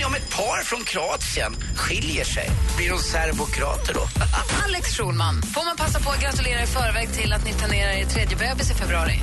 [0.00, 4.00] Hörrni, om ett par från Kroatien skiljer sig, blir de serbokroater då?
[4.64, 8.04] Alex Schulman, får man passa på att gratulera i förväg till att ni planerar er
[8.04, 9.22] tredje bebis i februari?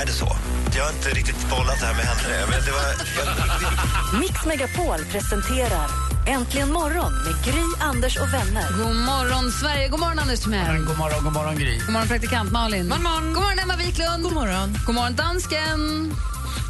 [0.00, 0.36] Är det så?
[0.76, 2.46] Jag har inte riktigt bollat det här med henne.
[2.50, 2.86] Men det var,
[3.18, 5.88] jag, Mix Megapol presenterar
[6.26, 8.66] Äntligen morgon med Gry, Anders och vänner.
[8.78, 9.88] God morgon, Sverige.
[9.88, 10.78] God morgon, Anders Timell.
[10.84, 11.78] God morgon, god morgon Gry.
[11.78, 12.88] God morgon, praktikant Malin.
[12.88, 14.22] God morgon, god morgon Emma Wiklund.
[14.22, 14.78] God morgon.
[14.86, 15.80] God morgon, dansken.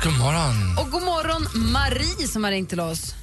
[0.05, 0.79] God morgon.
[0.81, 1.43] Och god morgon,
[1.73, 3.15] Marie som har ringt till oss.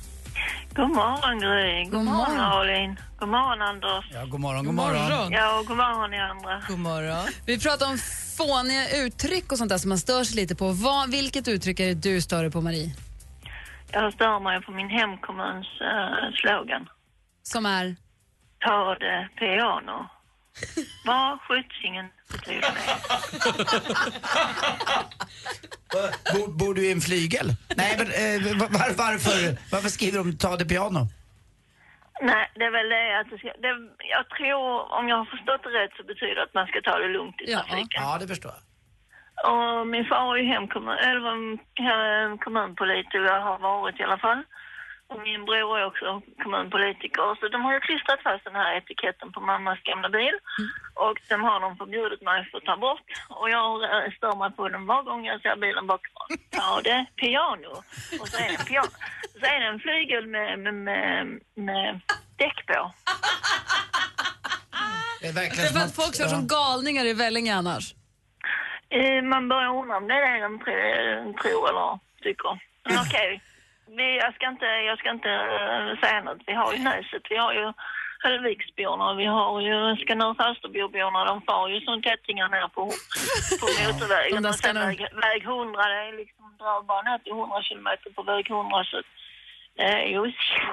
[0.76, 1.84] God morgon Gry.
[1.84, 2.38] God, God morgon.
[2.38, 3.00] Malin.
[3.20, 4.06] God morgon Anders.
[4.14, 5.32] Ja, god morgon, god morgon.
[5.32, 6.62] Ja, och god morgon ni andra.
[6.68, 7.28] God morgon.
[7.46, 7.98] Vi pratar om
[8.38, 10.72] fåniga uttryck och sånt där som man stör sig lite på.
[10.72, 12.96] Vad, vilket uttryck är det du stör dig på, Marie?
[13.92, 16.90] Jag stör mig på min hemkommuns uh, slogan.
[17.44, 17.96] Som är?
[18.60, 20.10] Ta det piano.
[21.06, 22.96] Vad skjutsingen betyder det?
[26.34, 27.48] Bor, bor du i en flygel?
[27.82, 28.70] Nej, men eh, var,
[29.06, 29.38] varför,
[29.72, 31.02] varför skriver de ta det piano?
[32.22, 33.72] Nej, det är väl det att det ska, det,
[34.16, 36.96] jag tror, om jag har förstått det rätt så betyder det att man ska ta
[37.04, 37.58] det lugnt i Ja.
[37.60, 38.02] trafiken.
[38.04, 38.64] Ja, det förstår jag.
[39.52, 44.42] Och min far är ju hemkommun, eller um, kommunpolitiker, har varit i alla fall.
[45.12, 47.36] Och min bror är också kommunpolitiker.
[47.40, 50.36] Så de har ju klistrat fast den här etiketten på mammas gamla bil.
[51.06, 53.02] Och den har de förbjudit mig för att ta bort.
[53.30, 56.28] Och jag eh, stör mig på den var gång jag ser bilen bakifrån.
[56.60, 57.72] Ja, det är piano.
[58.22, 58.88] Och så är det en, piano.
[59.40, 62.00] Så är det en flygel med, med, med, med
[62.38, 62.92] däck på.
[65.22, 67.94] Det är verkligen Det är för att folk kör som galningar i Vellinge annars.
[68.90, 72.60] Eh, Man börjar undra om det är det de tr- tror eller tycker.
[72.86, 73.42] Men okej,
[73.98, 76.42] vi, jag ska inte, jag ska inte eh, säga något.
[76.50, 77.66] Vi har ju Näset, vi har ju
[78.24, 81.20] Höllviksborna, vi har ju Skanör Falsterboborna.
[81.32, 82.84] De far ju som tättingar ner på,
[83.62, 84.46] på motorvägen.
[84.46, 88.24] Och sen väg, väg 100, det är liksom, drar bara ner till 100 kilometer på
[88.24, 88.84] väg 100.
[88.92, 88.98] Så,
[89.86, 90.22] eh,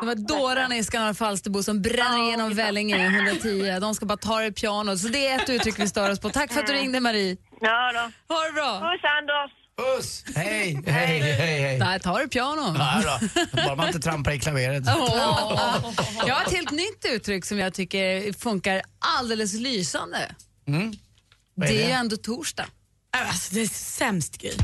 [0.01, 2.55] Det var dårarna i Skanör Falsterbo som bränner Ja, igenom.
[2.55, 3.81] Vellinge 110.
[3.81, 4.99] De ska bara ta det pianot.
[4.99, 6.29] Så det är ett uttryck vi stör oss på.
[6.29, 7.37] Tack för att du ringde, Marie.
[7.61, 8.35] Ja då.
[8.35, 8.71] Ha det bra.
[8.85, 9.51] Puss Anders!
[9.79, 10.25] Puss!
[10.37, 11.79] Hej, hej, hej, hej.
[11.79, 12.63] Nej, ta det piano.
[12.63, 13.59] Då.
[13.63, 14.85] Bara man inte trampar i klaveret.
[16.27, 18.83] Jag har ett helt nytt uttryck som jag tycker funkar
[19.19, 20.35] alldeles lysande.
[20.69, 20.93] Mm.
[21.55, 21.89] Vad är Det är det?
[21.89, 22.67] ju ändå torsdag.
[23.17, 24.57] Alltså, det är sämst grej.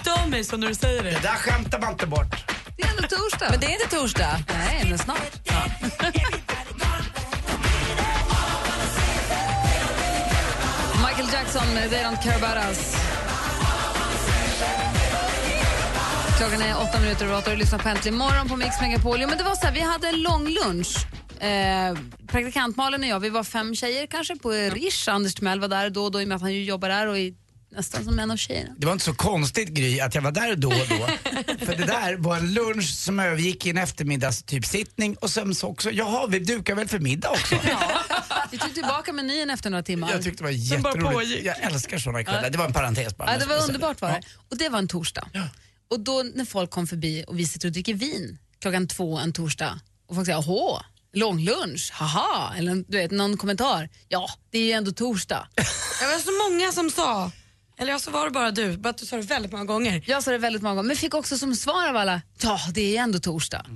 [0.00, 1.10] Stör mig så när du säger det.
[1.10, 2.44] Det där skämtar man inte bort.
[2.76, 3.46] Det är ändå torsdag.
[3.50, 4.40] Men det är inte torsdag.
[4.48, 5.32] Nej, men snart.
[11.06, 12.94] Michael Jackson med They Don't Care About Us.
[16.38, 19.18] Klockan är åtta minuter över åtta och du lyssnar på Äntligen morgon på Mix Megapol.
[19.18, 20.96] Men det var så här, vi hade en lång lunch.
[21.42, 25.08] Eh, praktikant Malin och jag, vi var fem tjejer kanske på Rish.
[25.08, 27.06] Anders Timell var där då och då i och med att han ju jobbar där
[27.06, 27.32] och är
[27.76, 28.74] nästan som en av tjejerna.
[28.78, 31.06] Det var inte så konstigt Gry att jag var där då och då.
[31.66, 35.54] För det där var en lunch som övergick i en eftermiddags typ sittning och sen
[35.54, 37.54] så också, jaha vi dukar väl för middag också.
[38.50, 40.12] Vi tog tillbaka menyn efter några timmar.
[40.12, 41.44] Jag tyckte det var jätteroligt.
[41.44, 42.50] Jag älskar sådana kvällar.
[42.50, 43.32] Det var en parentes bara.
[43.32, 44.14] Ja, det var underbart var Ja.
[44.14, 44.22] det.
[44.50, 45.28] Och det var en torsdag.
[45.90, 49.32] Och då när folk kom förbi och vi sitter och dricker vin klockan två en
[49.32, 50.82] torsdag och folk säger åhå,
[51.12, 53.88] långlunch, haha, eller du vet någon kommentar.
[54.08, 55.48] Ja, det är ju ändå torsdag.
[56.00, 57.30] Det var så många som sa,
[57.78, 60.02] eller så var det bara du, bara att du sa det väldigt många gånger.
[60.06, 62.80] Jag sa det väldigt många gånger, men fick också som svar av alla, ja det
[62.80, 63.66] är ju ändå torsdag.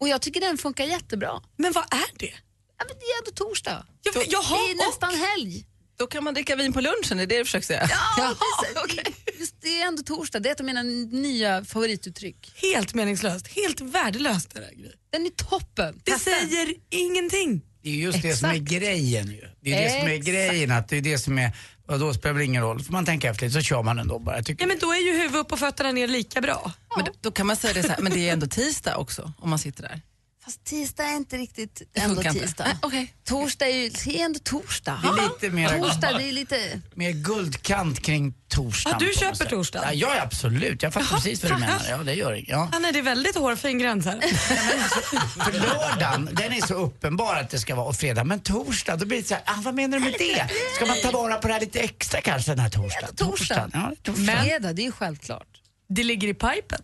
[0.00, 1.42] Och jag tycker den funkar jättebra.
[1.56, 2.34] Men vad är det?
[2.78, 3.86] Ja, men det är ändå torsdag.
[4.02, 5.66] Jag, jaha, det är nästan helg.
[5.96, 7.88] Då kan man dricka vin på lunchen, är det du försöker säga?
[8.16, 8.34] Ja,
[8.90, 9.14] precis.
[9.40, 10.38] Just det är ändå torsdag.
[10.40, 12.52] Det är ett av mina nya favorituttryck.
[12.62, 14.92] helt meningslöst, helt värdelöst det där grejen.
[15.12, 16.00] Den är toppen.
[16.04, 17.62] Det Testa säger ingenting.
[17.82, 18.70] Det är just det som är Exakt.
[18.70, 19.48] grejen ju.
[19.60, 20.26] Det är det som är Exakt.
[20.28, 21.56] grejen, att det är det som är,
[21.88, 22.82] och då spelar det ingen roll.
[22.82, 24.36] Får man tänka efter lite så kör man ändå bara.
[24.36, 26.72] Jag tycker Ja, men då är ju huvud upp och fötterna ner lika bra.
[26.96, 29.32] Men då, då kan man säga det så här, men det är ändå tisdag också
[29.38, 30.00] om man sitter där.
[30.44, 32.64] Fast tisdag är inte riktigt ändå tisdag.
[32.64, 33.14] Nej, okej.
[33.24, 35.00] Torsdag är ju det är ändå torsdag.
[35.02, 36.80] Det är lite mer- Torsdag, det är lite...
[36.94, 38.98] mer guldkant kring torsdagen.
[39.00, 39.48] Ja, du köper sätt.
[39.48, 39.98] torsdagen?
[39.98, 40.82] Ja, ja, absolut.
[40.82, 41.80] Jag fattar precis vad du menar.
[41.90, 42.38] Ja, det gör det.
[42.46, 42.68] Ja.
[42.72, 44.20] Ja, nej, det är väldigt hårfin gräns här.
[45.44, 48.24] För lördagen, den är så uppenbar att det ska vara och fredag.
[48.24, 50.48] Men torsdag, då blir det så här, ah, vad menar du med det?
[50.76, 53.16] Ska man ta vara på det här lite extra kanske den här torsdagen?
[53.16, 53.70] Torsdag.
[53.72, 54.36] Ja, torsdag.
[54.42, 55.48] Fredag, det är ju självklart.
[55.88, 56.82] Det ligger i pipen.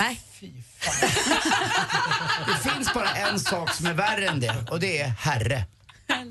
[0.00, 0.20] Nej.
[2.46, 5.66] Det finns bara en sak som är värre än det och det är herre.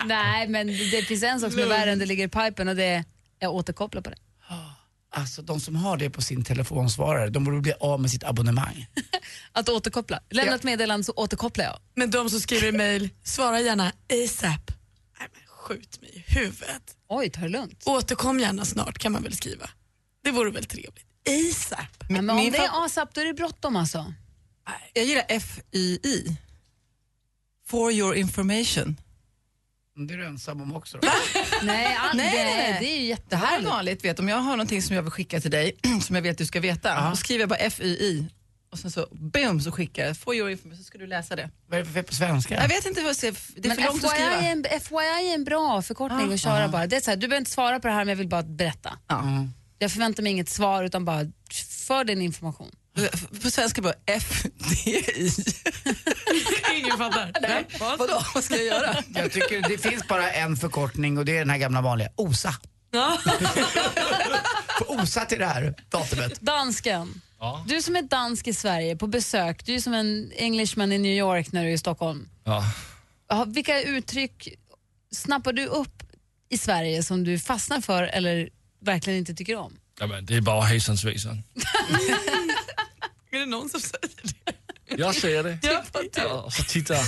[0.06, 2.75] Nej, men det finns en sak som är värre än det ligger i pipen och
[2.75, 3.04] det är
[3.40, 4.18] jag återkopplar på det.
[5.12, 8.88] Alltså de som har det på sin telefonsvarare, de borde bli av med sitt abonnemang.
[9.51, 10.19] Att återkoppla.
[10.30, 11.78] Lämna ett meddelande så återkopplar jag.
[11.95, 13.92] Men de som skriver i mail, svara gärna
[14.24, 14.72] ASAP.
[15.19, 16.95] Nej men skjut mig i huvudet.
[17.07, 17.84] Oj, ta det lugnt.
[17.86, 19.69] Återkom gärna snart kan man väl skriva.
[20.24, 21.06] Det vore väl trevligt.
[21.28, 22.10] ASAP.
[22.10, 24.13] Men, men om det är ASAP då är det bråttom alltså.
[24.94, 26.35] Jag gillar FYI.
[27.67, 28.97] For your information.
[30.07, 31.00] Det är du ensam om också.
[31.63, 32.77] Nej, Nej, det, nej, nej.
[32.79, 33.69] det är ju Det här är jättehärligt.
[33.69, 34.06] vanligt.
[34.06, 36.45] Vet, om jag har någonting som jag vill skicka till dig, som jag vet du
[36.45, 38.27] ska veta, då skriver jag bara FYI
[38.71, 40.17] och sen så boom så skickar jag.
[40.17, 41.50] For your information så ska du läsa det.
[41.67, 42.56] Vad är det för fel på svenska?
[42.61, 44.31] Jag vet inte, vad det är för Men långt att FYI skriva.
[44.41, 46.88] är, en, FYI är en bra förkortning att köra bara.
[46.88, 48.44] Det är så här, du behöver inte svara på det här men jag vill bara
[48.44, 48.97] berätta.
[49.79, 51.25] Jag förväntar mig inget svar utan bara
[51.88, 52.71] för din information.
[53.44, 54.95] På svenska bara FDI.
[56.75, 57.31] Ingen fattar.
[57.41, 58.21] Nej, vadå?
[58.33, 59.03] Vad ska jag göra?
[59.15, 62.56] Jag tycker det finns bara en förkortning och det är den här gamla vanliga, OSA.
[64.88, 66.41] OSA till det här datumet.
[66.41, 67.21] Dansken,
[67.68, 71.18] du som är dansk i Sverige på besök, du är som en englishman i New
[71.18, 72.30] York när du är i Stockholm.
[72.44, 72.63] Ja.
[73.30, 74.47] Ja, Vilka uttryck
[75.12, 76.03] snappar du upp
[76.50, 78.50] i Sverige som du fastnar för eller
[78.81, 79.79] verkligen inte tycker om?
[80.00, 81.44] Jamen, det är bara hejsan svejsan.
[83.31, 84.56] Är det någon som säger det?
[84.98, 85.60] Jag säger det.
[86.16, 87.00] Ja, och så tittar,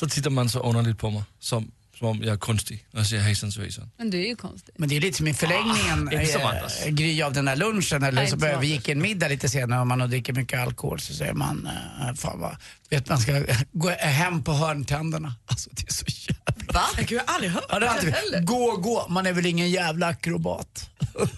[0.00, 3.06] så tittar man så underligt på mig, som, som om jag är konstig, när jag
[3.06, 3.90] säger hejsan svejsan.
[3.98, 4.74] Men du är ju konstig.
[4.78, 6.84] Men det är lite som i förlängningen, Ah, inte som Anders.
[6.86, 8.78] Gry av den där lunchen eller Nej, så inte börjar som vi Anders.
[8.86, 11.68] gick en middag lite senare och man dricker mycket alkohol så säger man,
[12.08, 12.56] eh, fan vad,
[12.90, 15.34] vet man ska gå hem på hörntänderna.
[15.46, 16.37] Alltså det är så jävla...
[16.74, 16.84] Va?
[17.08, 18.14] Jag har aldrig hört Ja, det alltid,
[18.46, 20.90] gå, gå, man är väl ingen jävla akrobat.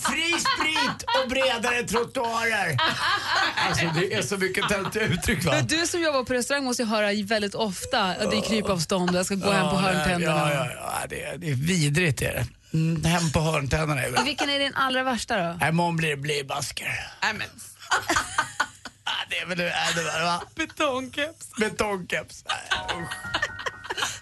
[0.00, 2.76] Fri sprit och bredare trottoarer.
[3.68, 5.52] Alltså det är så mycket töntiga uttryck va?
[5.52, 9.10] Men du som jobbar på restaurang måste ju höra väldigt ofta att det är krypavstånd
[9.10, 10.50] och jag ska gå hem på hörntänderna.
[10.54, 12.46] Ja, ja, ja, det, är, det är vidrigt är det.
[12.72, 14.22] Mm, hem på hörntänderna är det.
[14.22, 15.56] Vilken är din allra värsta då?
[15.60, 17.10] Nej, imorgon blir det blybasker.
[17.22, 17.48] Nej
[19.04, 20.42] Ah, det är väl det är det väl, va?
[20.54, 21.50] betongkeps.
[21.58, 22.44] Betongkeps.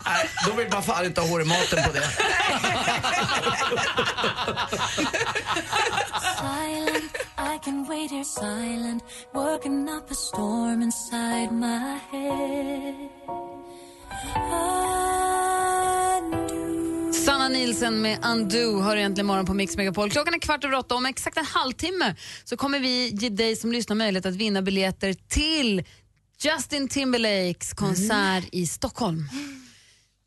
[0.06, 2.02] Nej, då vill man fan inte ha hår i maten på det.
[6.38, 7.16] silent.
[7.38, 9.02] I can wait here silent,
[9.34, 12.94] working up a storm inside my head.
[17.24, 20.10] Sanna Nielsen med Undo hör egentligen morgon på Mix Megapol.
[20.10, 20.94] Klockan är kvart över åtta.
[20.94, 22.14] Om exakt en halvtimme
[22.44, 25.84] så kommer vi ge dig som lyssnar möjlighet att vinna biljetter till
[26.40, 29.28] Justin Timberlakes konsert i Stockholm.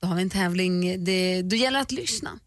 [0.02, 1.04] Då har vi en tävling.
[1.04, 2.40] Det, då gäller det att lyssna.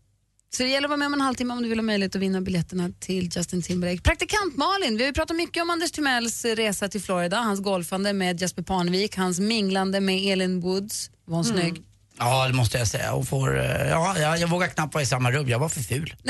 [0.57, 2.23] Så det gäller att vara med om en halvtimme om du vill ha möjlighet att
[2.23, 4.03] vinna biljetterna till Justin Timberlake.
[4.03, 8.13] Praktikant Malin, vi har ju pratat mycket om Anders Timells resa till Florida, hans golfande
[8.13, 11.11] med Jasper Parnevik, hans minglande med Elin Woods.
[11.25, 11.83] Var hon snygg?
[12.19, 13.11] Ja, det måste jag säga.
[13.13, 15.49] Hon får, eh, ja, jag, jag vågar knappt vara i samma rum.
[15.49, 16.15] Jag var för ful.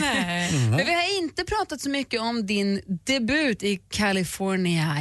[0.00, 0.52] Nej.
[0.52, 4.94] Men vi har inte pratat så mycket om din debut i California.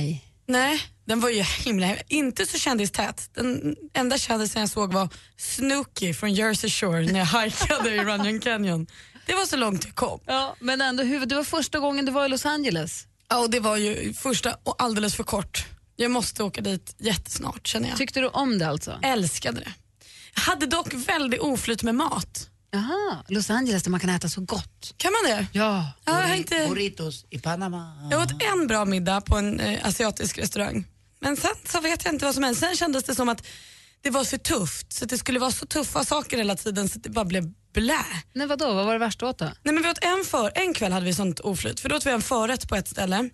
[0.47, 3.29] Nej, den var ju himla, inte så kändistät.
[3.33, 8.39] Den enda kändisen jag såg var Snooki från Jersey Shore när jag hajkade i Runyon
[8.39, 8.87] Canyon.
[9.25, 10.19] Det var så långt jag kom.
[10.25, 13.07] Ja, men ändå, det var första gången du var i Los Angeles.
[13.29, 15.65] Ja, och det var ju första och alldeles för kort.
[15.95, 17.97] Jag måste åka dit jättesnart känner jag.
[17.97, 18.99] Tyckte du om det alltså?
[19.01, 19.73] Älskade det.
[20.35, 22.49] Jag hade dock väldigt oflyt med mat.
[22.71, 24.93] Jaha, Los Angeles där man kan äta så gott.
[24.97, 25.47] Kan man det?
[25.51, 25.91] Ja.
[26.05, 26.65] Ja, jag, inte...
[26.69, 28.07] Burritos i Panama.
[28.11, 30.85] jag åt en bra middag på en eh, asiatisk restaurang.
[31.21, 32.59] Men sen så vet jag inte vad som hände.
[32.59, 33.47] Sen kändes det som att
[34.01, 34.93] det var för tufft.
[34.93, 38.05] Så att det skulle vara så tuffa saker hela tiden så det bara blev blä.
[38.33, 38.73] Nej, vadå?
[38.73, 39.45] Vad var det värsta åt då?
[39.45, 42.05] Nej, men vi åt en, för, en kväll hade vi sånt oflyt, för då åt
[42.05, 43.29] vi en förrätt på ett ställe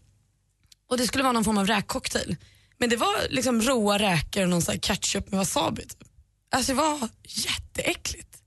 [0.90, 2.36] och det skulle vara någon form av räkcocktail.
[2.78, 5.82] Men det var liksom råa räkor och någon sån här ketchup med wasabi.
[5.82, 6.04] Typ.
[6.52, 8.38] Alltså det var jätteäckligt.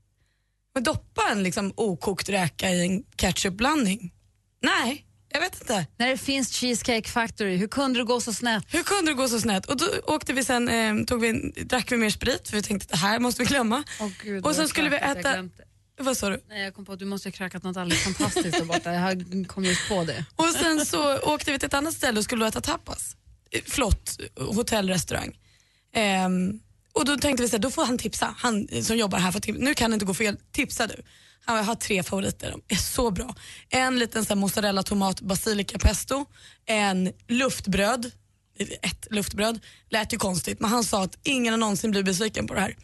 [0.73, 4.13] Men doppa en liksom okokt räka i en ketchupblandning?
[4.61, 5.87] Nej, jag vet inte.
[5.97, 8.65] När det finns Cheesecake Factory, hur kunde det gå så snett?
[8.67, 9.65] Hur kunde det gå så snett?
[9.65, 12.63] Och då åkte vi sen, eh, tog vi en, drack vi mer sprit för vi
[12.63, 13.83] tänkte att det här måste vi glömma.
[13.99, 15.49] Åh, Gud, och sen skulle vi äta...
[16.01, 16.43] Vad sa du?
[16.49, 18.93] Nej, jag kom på att du måste ha krökat något alldeles fantastiskt där borta.
[18.93, 20.25] Jag kom just på det.
[20.35, 23.15] Och sen så åkte vi till ett annat ställe och skulle äta tapas.
[23.51, 25.37] Eh, Flott hotellrestaurang.
[25.93, 26.59] Ehm,
[26.93, 28.35] och då tänkte vi så här, då får han tipsa.
[28.37, 29.61] Han eh, som jobbar här får tipsa.
[29.61, 30.95] Nu kan det inte gå fel, tipsa du.
[31.45, 33.35] Han bara, jag har tre favoriter, de är så bra.
[33.69, 36.25] En liten så här, mozzarella tomat basilika pesto,
[36.65, 38.11] en luftbröd,
[38.81, 42.53] ett luftbröd, lät ju konstigt men han sa att ingen har någonsin blivit besviken på
[42.53, 42.75] det här.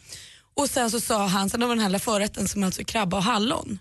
[0.54, 3.16] Och sen så sa han, sen var den här lilla förrätten som alltså är krabba
[3.16, 3.78] och hallon.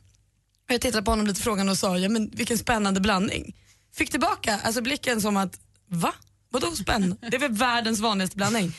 [0.67, 3.55] Och Jag tittade på honom lite frågande och sa, ja men vilken spännande blandning.
[3.93, 6.13] Fick tillbaka alltså blicken som att, va?
[6.49, 7.17] Vadå spännande?
[7.29, 8.73] Det är väl världens vanligaste blandning.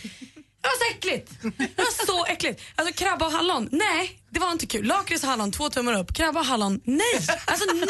[0.60, 1.30] Det var så äckligt.
[1.58, 2.62] Det var så äckligt.
[2.74, 4.86] Alltså krabba och hallon, nej det var inte kul.
[4.86, 6.14] Lakrits och hallon, två tummar upp.
[6.14, 7.26] Krabba och hallon, nej.
[7.46, 7.86] Alltså nej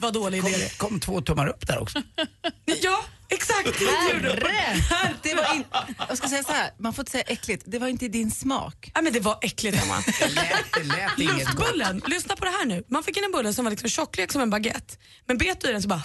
[0.00, 0.78] vad dålig idé det.
[0.78, 2.02] Kom två tummar upp där också.
[2.64, 3.80] Ja, exakt.
[3.80, 4.74] Herre!
[5.22, 5.64] Det var in...
[6.08, 8.90] Jag ska säga så här, man får inte säga äckligt, det var inte din smak.
[8.94, 10.02] Ja, men det var äckligt Emma.
[10.20, 11.58] Det lät, det lät inget gott.
[11.58, 12.84] Luftbullen, lyssna på det här nu.
[12.88, 14.94] Man fick in en bulle som var liksom tjocklek som en baguette.
[15.26, 16.02] Men bet du i den så bara...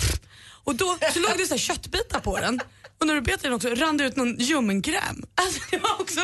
[0.65, 2.59] Och då så låg det så här köttbitar på den.
[3.03, 5.23] Och när du bet i den också rann det ut någon ljummenkräm.
[5.35, 6.19] Alltså det var också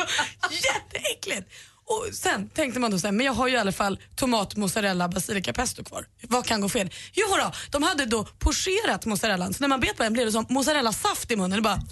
[0.50, 1.48] jätteäckligt.
[1.84, 4.56] Och sen tänkte man då så här, men jag har ju i alla fall tomat,
[4.56, 6.06] mozzarella, basilika, pesto kvar.
[6.22, 6.90] Vad kan gå fel?
[7.12, 10.32] Jo då, de hade då pocherat mozzarellan så när man bet på den blev det
[10.32, 11.56] som mozzarella-saft i munnen.
[11.56, 11.82] Det bara...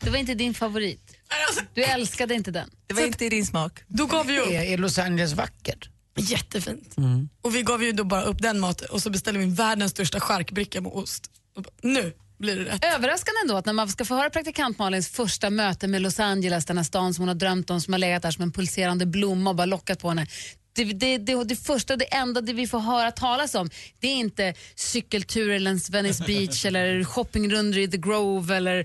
[0.00, 1.16] Det var inte din favorit.
[1.74, 2.70] Du älskade inte den.
[2.86, 3.80] Det var inte i din smak.
[3.88, 4.48] Då gav vi upp.
[4.48, 5.88] Är, är Los Angeles vackert?
[6.16, 6.96] Jättefint.
[7.42, 10.20] Och vi gav ju då bara upp den maten och så beställde vi världens största
[10.20, 11.30] charkbricka med ost.
[11.56, 12.84] Bara, Nu blir det rätt.
[12.84, 16.64] Överraskande ändå att när man ska få höra praktikant Malins första möte med Los Angeles,
[16.64, 19.06] den här stan som hon har drömt om, som har legat där som en pulserande
[19.06, 20.26] blomma och bara lockat på henne.
[20.74, 24.16] Det, det, det, det första, det enda det vi får höra talas om, det är
[24.16, 28.84] inte cykelturer längs Venice Beach eller shoppingrundor i The Grove eller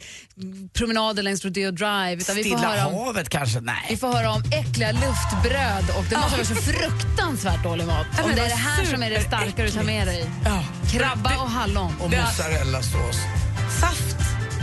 [0.73, 2.13] promenader längs Rodeo Drive.
[2.15, 3.59] Utan vi, får Stilla höra om, havet kanske?
[3.59, 3.97] vi Nej.
[3.97, 8.07] får höra om äckliga luftbröd och det måste vara så fruktansvärt dålig mat.
[8.17, 10.25] Ja, Om men det är det här som är det starka du tar med dig.
[10.45, 10.63] Ja.
[10.91, 11.93] Krabba och hallon.
[11.99, 13.17] Och mozzarellasås.
[13.79, 14.17] Saft.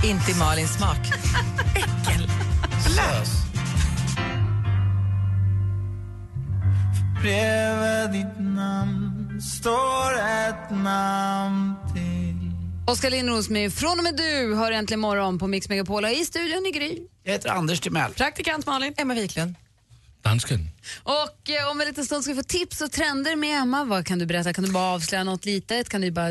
[0.05, 0.99] Inte i Malins smak.
[2.97, 3.44] Sös.
[7.25, 12.51] Bredvid ditt namn står ett namn till
[12.87, 16.67] Oskar Lindros med Från och med du hör äntligen morgon på Mix Megapol i studion
[16.67, 16.99] i Gry.
[17.23, 18.13] Jag heter Anders Timell.
[18.13, 18.95] Praktikant Malin.
[18.97, 19.55] Emma Wiklund.
[20.23, 20.71] Dansken.
[21.03, 23.85] Och eh, om en liten stund ska vi få tips och trender med Emma.
[23.85, 24.53] Vad kan du berätta?
[24.53, 25.89] Kan du bara avslöja något litet?
[25.89, 26.31] Kan du bara...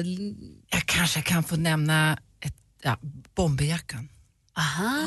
[0.70, 2.98] Jag kanske kan få nämna ett, ja,
[3.36, 4.10] bomberjackan.
[4.58, 5.06] Aha.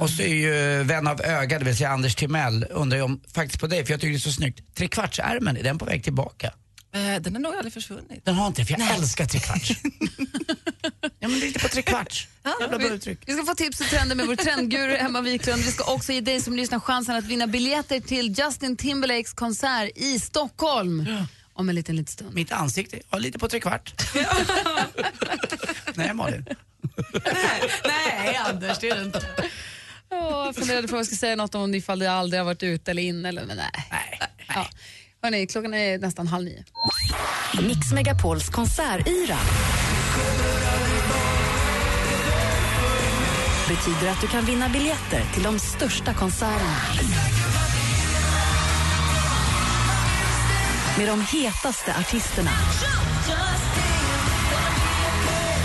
[0.00, 3.20] Och så är ju vän av öga, det vill säga Anders Timell, undrar jag om,
[3.34, 4.74] faktiskt på dig, för jag tycker det är så snyggt.
[4.74, 6.46] Trekvartsärmen, är den på väg tillbaka?
[6.94, 8.24] Eh, den har nog aldrig försvunnit.
[8.24, 9.70] Den har inte för jag älskar trekvarts.
[11.20, 12.28] ja men lite på trekvarts.
[12.60, 13.18] Jävla bra Vi, uttryck.
[13.26, 15.62] vi ska få tips och trender med vår trendguru Emma Wiklund.
[15.62, 19.90] Vi ska också ge dig som lyssnar chansen att vinna biljetter till Justin Timberlakes konsert
[19.96, 21.06] i Stockholm.
[21.52, 22.34] Om en liten, liten stund.
[22.34, 23.94] Mitt ansikte, ja lite på trekvart.
[25.94, 26.46] Nej Malin.
[27.84, 29.26] Nej Anders, det är det inte.
[30.10, 32.90] Jag funderade på om jag ska säga något om ifall det aldrig har varit ute
[32.90, 33.24] eller in.
[33.24, 33.88] Eller, men nej.
[33.90, 34.20] Nej.
[34.48, 34.66] Ja.
[35.22, 36.64] Hörrni, klockan är nästan halv nio.
[37.62, 39.38] Mix Megapols konsertyra
[43.68, 46.76] betyder att du kan vinna biljetter till de största konserterna.
[50.98, 52.50] Med de hetaste artisterna.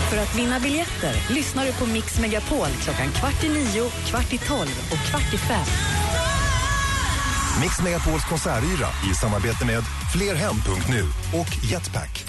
[0.09, 4.37] För att vinna biljetter lyssnar du på Mix Megapol klockan kvart i nio, kvart i
[4.37, 5.65] tolv och kvart i fem.
[7.61, 11.03] Mix Megapols konsertyra i samarbete med flerhem.nu
[11.39, 12.25] och Jetpack.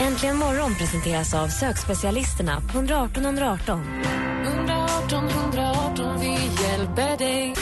[0.00, 4.02] Äntligen morgon presenteras av sökspecialisterna på 118 118.
[4.44, 7.54] 118 118, vi hjälper dig.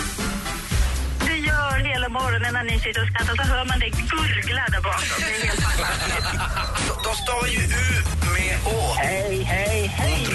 [1.26, 4.82] Det gör hela morgonen när ni sitter och skrattar så hör man det gurgla där
[4.82, 5.18] bakom.
[5.18, 7.04] Det är helt fantastiskt.
[7.04, 8.19] De stavar ju U
[8.66, 8.94] Å.
[8.98, 10.26] Hej, hej, hej.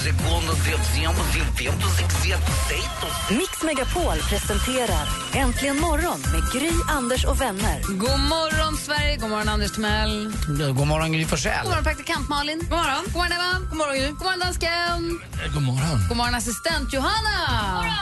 [0.00, 3.06] Segundo, tercero, vivendo, sexto, sexto.
[3.34, 7.82] Mix Megapol presenterar Äntligen morgon med Gry, Anders och vänner.
[7.88, 10.32] God morgon Sverige, god morgon Anders Timell.
[10.74, 11.62] God morgon Gry Forssell.
[11.62, 12.58] God morgon praktikant Malin.
[12.58, 13.04] God morgon.
[13.04, 13.58] God morgon Emma.
[13.70, 14.08] God morgon Gry.
[14.10, 15.20] God morgon dansken.
[15.54, 15.98] God morgon.
[16.08, 17.36] God morgon assistent Johanna.
[17.46, 17.54] God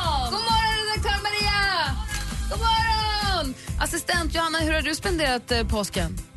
[0.07, 0.31] morgon.
[0.33, 1.61] God morgon redaktör Maria.
[2.51, 3.55] God morgon.
[3.81, 6.28] Assistent Johanna, hur har du spenderat eh, påsken?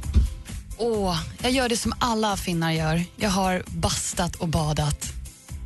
[0.83, 3.03] Åh, jag gör det som alla finnar gör.
[3.15, 5.13] Jag har bastat och badat.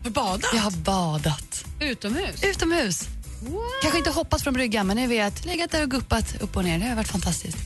[0.03, 0.51] Badat?
[0.53, 1.65] Jag har badat.
[1.79, 2.43] Utomhus?
[2.43, 3.07] Utomhus.
[3.81, 6.79] Kanske inte hoppat från bryggan, men ni vet, legat där och guppat upp och ner.
[6.79, 7.57] Det har varit fantastiskt.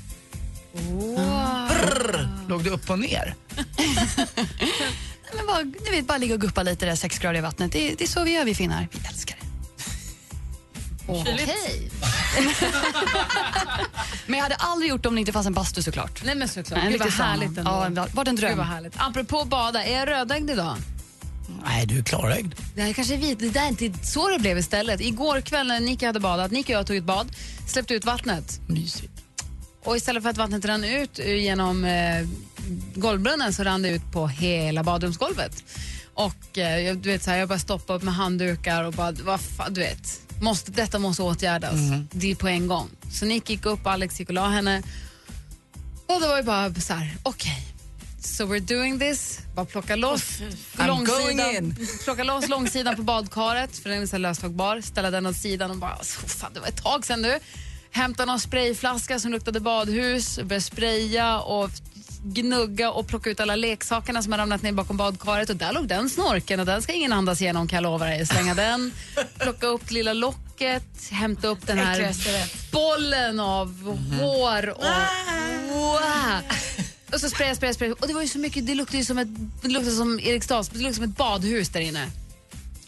[1.69, 2.29] Brrr.
[2.47, 3.35] Låg du upp och ner?
[3.55, 3.65] Nej,
[5.35, 7.71] Men bara, ni vet, bara ligga och guppa lite där sex grader i vattnet.
[7.71, 8.87] Det, det är så vi gör, vi finnar.
[8.91, 9.47] Vi älskar det.
[11.07, 11.91] Okej.
[14.27, 16.21] Men jag hade aldrig gjort det om det inte fanns en bastu såklart.
[16.25, 16.83] Nej men såklart.
[16.83, 17.71] Nej, Gud vad härligt ändå.
[17.95, 18.49] Ja, var det en dröm?
[18.49, 18.93] Gud vad härligt.
[18.97, 20.75] Apropå bada, är jag rödögd idag?
[21.65, 22.53] Nej, du är klarögd.
[22.75, 23.39] Det här kanske är vit.
[23.39, 25.01] Det där är inte så det blev istället.
[25.01, 27.27] Igår kväll när Nika hade badat, Nika och jag tog ett bad,
[27.67, 28.59] släppte ut vattnet.
[28.67, 29.13] Mysigt.
[29.83, 32.27] Och istället för att vattnet rann ut genom eh,
[32.95, 35.63] golvbrunnen så rann det ut på hela badrumsgolvet.
[36.13, 39.11] Och eh, jag- du vet, så här, jag bara stoppade upp med handdukar och bara,
[39.11, 41.73] vad fan, du vet, måste, detta måste åtgärdas.
[41.73, 42.07] Mhm.
[42.11, 42.89] Det är på en gång.
[43.11, 44.83] Så Nick gick upp, Alex gick och la henne.
[46.07, 47.65] Och det var ju bara så här, okej.
[48.21, 49.39] So we're doing this.
[49.55, 50.41] Bara plocka loss,
[50.75, 54.81] I'm långsidan, plocka loss långsidan på badkaret, för den är så löstagbar.
[54.81, 57.39] Ställa den åt sidan och bara, oh, fan det var ett tag sedan du.
[57.91, 61.71] Hämta någon sprayflaska som luktade badhus, börja spraya och
[62.23, 65.49] gnugga och plocka ut alla leksakerna som har ramlat ner bakom badkaret.
[65.49, 68.25] Och där låg den snorken och den ska ingen andas igenom kan jag lova dig.
[68.25, 68.91] Slänga den,
[69.39, 72.13] plocka upp lilla locket, hämta upp den här
[72.71, 74.83] bollen av hår och...
[75.69, 75.99] Wow.
[77.13, 77.95] Och så spraya, spraya, spraya.
[77.99, 79.27] Och det var ju så mycket, det luktade ju som ett,
[79.61, 82.07] det luktade som Eriksdals, det luktade som ett badhus där inne.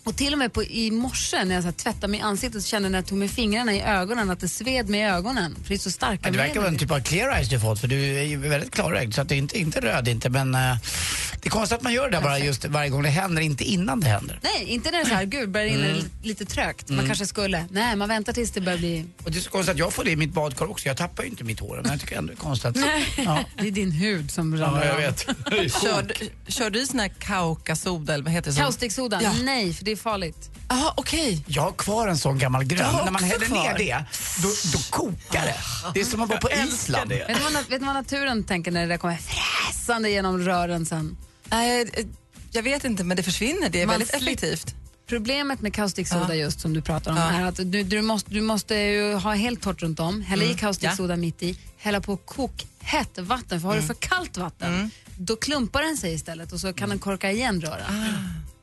[0.03, 2.61] Och till och med på, i morse när jag så här, tvättade mig i ansiktet
[2.61, 5.03] så kände jag när jag tog med fingrarna i ögonen att det sved mig i
[5.03, 5.55] ögonen.
[5.61, 7.59] För det är så starka Ja, det verkar vara en typ av clear eyes du
[7.59, 10.29] fått för du är ju väldigt klarögd så att det är inte, inte röd inte
[10.29, 10.75] men eh,
[11.41, 13.63] det är konstigt att man gör det där bara just varje gång det händer, inte
[13.63, 14.39] innan det händer.
[14.43, 16.03] Nej, inte när det är så här, gud, börjar rinna Mm.
[16.23, 16.89] lite, trögt.
[16.89, 17.07] Man Mm.
[17.07, 17.65] kanske skulle.
[17.69, 19.05] Nej, man väntar tills det börjar bli...
[19.23, 21.23] Och det är så konstigt att jag får det i mitt badkar också, jag tappar
[21.23, 22.75] ju inte mitt hår men jag tycker ändå det är konstigt att...
[22.79, 23.39] Nej, Ja.
[23.61, 25.01] det är din hud som Ja, ramlar jag av.
[25.01, 25.25] vet.
[25.83, 26.13] Körde,
[26.47, 28.57] körde du sån här kaukasoda eller vad heter det?
[28.57, 29.19] Kaustiksoda?
[29.23, 29.33] Ja.
[29.43, 30.49] Nej, för det är farligt.
[30.69, 31.43] Jaha, okej.
[31.47, 32.95] Jag har kvar en sån gammal grön.
[33.05, 34.05] När man häller ner det,
[34.43, 35.55] då, då kokar det.
[35.93, 37.09] Det är som att vara på Island.
[37.09, 40.85] Vet du, vad, vet du vad naturen tänker när det där kommer fräsande genom rören
[40.85, 41.17] sen?
[41.45, 42.05] Nej, eh,
[42.51, 43.69] jag vet inte, men det försvinner.
[43.69, 44.75] Det är Man väldigt effektivt.
[45.07, 46.33] Problemet med kaustiksoda Ja.
[46.35, 47.23] just som du pratar om Ja.
[47.31, 50.45] är att du, du, måste, du måste ju ha helt torrt runt om, hälla i
[50.45, 50.57] Mm.
[50.57, 53.61] kaustiksoda mitt i, hälla på kokhett vatten.
[53.61, 56.99] För har du för kallt vatten, då klumpar den sig istället och så kan den
[56.99, 57.85] korka igen rören.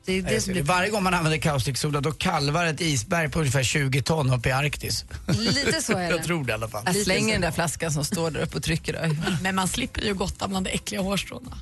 [0.09, 3.39] Det är det som blir Varje gång man använder kaustiksoda då kalvar ett isberg på
[3.39, 5.05] ungefär 20 ton uppe i Arktis.
[5.27, 6.09] Lite så är det.
[6.09, 6.83] Jag tror det i alla fall.
[6.85, 8.93] Jag slänger den där flaskan som står där uppe och trycker.
[8.93, 9.37] Där.
[9.41, 11.57] Men man slipper ju gotta bland de äckliga hårstråna.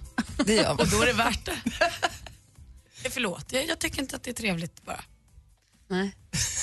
[0.46, 0.80] Det gör man.
[0.80, 1.56] Och då är det värt det.
[3.10, 5.02] Förlåt, jag, jag tycker inte att det är trevligt bara.
[5.90, 6.16] Nej.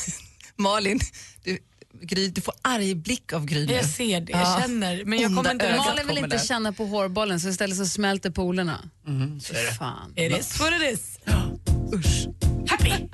[0.56, 1.00] Malin,
[1.44, 1.58] du,
[2.02, 3.64] Gry, du får arg blick av Gry.
[3.66, 4.58] Jag ser det, jag Ja.
[4.60, 5.04] känner.
[5.04, 5.76] Men jag kommer inte...
[5.76, 6.44] Malin vill inte där.
[6.44, 8.88] känna på hårbollen så istället så smälter polerna.
[9.06, 9.72] Mm, så är det.
[9.74, 10.12] Fan.
[10.16, 11.18] It is what it is.
[11.92, 12.28] Usch.
[12.68, 13.08] Happy!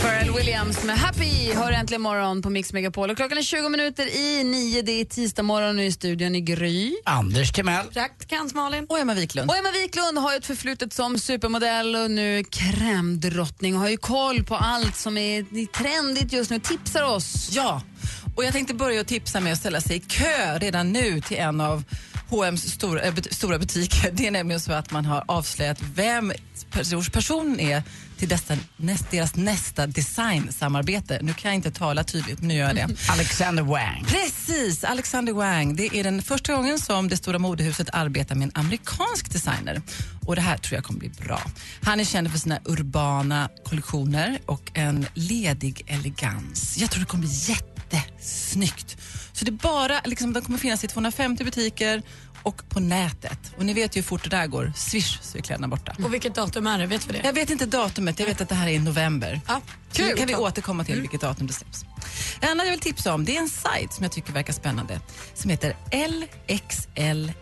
[0.00, 3.10] Pharrell Williams med Happy hör äntligen morgon på Mix Megapol.
[3.10, 4.82] Och klockan är 20 minuter i nio.
[4.82, 6.94] Det är tisdag morgon och i studion i Gry.
[7.04, 7.86] Anders Timell.
[7.86, 8.86] Praktikant Malin.
[8.88, 9.50] Och Emma Wiklund.
[9.50, 13.96] Och Emma Wiklund har ju ett förflutet som supermodell och nu krämdrottning och har ju
[13.96, 16.58] koll på allt som är trendigt just nu.
[16.58, 17.48] Tipsar oss.
[17.52, 17.82] Ja,
[18.40, 21.60] och jag tänkte börja tipsa med att ställa sig i kö redan nu till en
[21.60, 21.84] av
[22.28, 24.10] H&M's stora, äh, but- stora butiker.
[24.14, 26.32] Det är nämligen så att man har avslöjat vem
[26.72, 27.82] pers- personen är
[28.18, 31.18] till dessa, näst, deras nästa designsamarbete.
[31.22, 32.88] Nu kan jag inte tala tydligt, men nu gör jag det.
[33.08, 34.04] Alexander Wang.
[34.08, 35.76] Precis, Alexander Wang.
[35.76, 39.82] Det är den första gången som det stora modehuset arbetar med en amerikansk designer.
[40.26, 41.40] Och Det här tror jag kommer bli bra.
[41.82, 46.76] Han är känd för sina urbana kollektioner och en ledig elegans.
[46.78, 47.30] Jag tror det kommer bli
[47.96, 48.96] jättesnyggt.
[49.32, 52.02] Så det är bara, liksom, de kommer finnas i 250 butiker
[52.42, 53.38] och på nätet.
[53.58, 54.72] Och ni vet ju hur fort det där går.
[54.76, 55.94] Swish så är kläderna borta.
[56.04, 56.86] Och vilket datum är det?
[56.86, 57.20] Vet vi det?
[57.24, 59.40] Jag vet inte datumet, jag vet att det här är i november.
[59.48, 59.60] Ja,
[59.92, 60.18] Så nu kul.
[60.18, 61.84] kan vi återkomma till vilket datum det släpps.
[62.40, 65.00] Det andra jag vill tipsa om det är en sajt som jag tycker verkar spännande
[65.34, 65.76] som heter
[66.48, 67.36] lxls.se.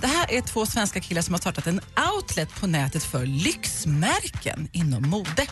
[0.00, 1.80] Det här är två svenska killar som har startat en
[2.14, 5.46] outlet på nätet för lyxmärken inom mode.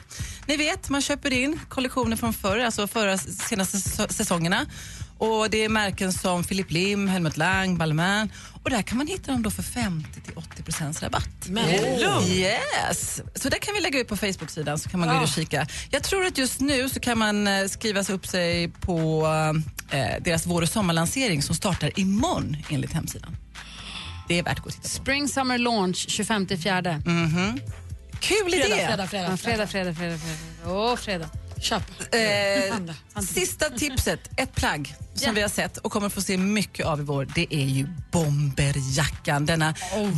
[0.47, 3.79] Ni vet, man köper in kollektioner från förr, alltså förra senaste
[4.15, 4.67] säsongerna.
[5.21, 8.33] Och Det är märken som Philip Lim, Helmut Lang, Balmain.
[8.63, 11.29] Och där kan man hitta dem då för 50-80 rabatt.
[11.47, 12.31] Men Oh.
[12.31, 13.23] Yes!
[13.35, 15.67] Så där kan vi lägga ut på Facebook-sidan så kan man gå in och kika.
[15.91, 19.27] Jag tror att just nu så kan man eh, skriva upp sig på
[19.91, 23.37] eh, deras vår och sommarlansering som startar imorgon enligt hemsidan.
[24.29, 24.89] Det är värt att gå och titta på.
[24.89, 27.03] Spring Summer Launch 25 fjärde.
[27.07, 27.61] Mhm.
[28.21, 28.63] Kul idé!
[28.65, 29.31] Fredag, fredag, fredag.
[29.31, 30.19] Ja, fredag, fredag, fredag.
[30.19, 30.77] fredag.
[30.77, 31.29] Åh, fredag.
[31.61, 31.83] Köp.
[32.15, 35.33] Eh, sista tipset, ett plagg som Ja.
[35.33, 39.47] vi har sett och kommer få se mycket av i vår, det är ju bomberjackan.
[39.47, 39.75] Denna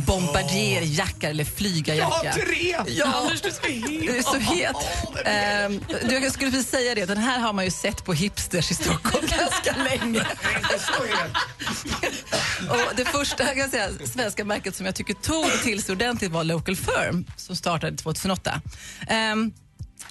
[0.07, 2.19] bombardierjacka eller flygarjacka.
[2.23, 2.39] Jag har
[2.85, 2.93] tre!
[2.93, 4.01] Ja, Anders, du är så het.
[4.01, 4.75] du är så het.
[5.25, 8.71] Ehm, du, jag skulle vilja säga det, den här har man ju sett på hipsters
[8.71, 10.19] i Stockholm ganska länge.
[12.69, 16.31] Och det första kan jag säga, svenska märket som jag tycker tog till sig ordentligt
[16.31, 18.61] var Local Firm som startade 2008.
[19.07, 19.53] Ehm,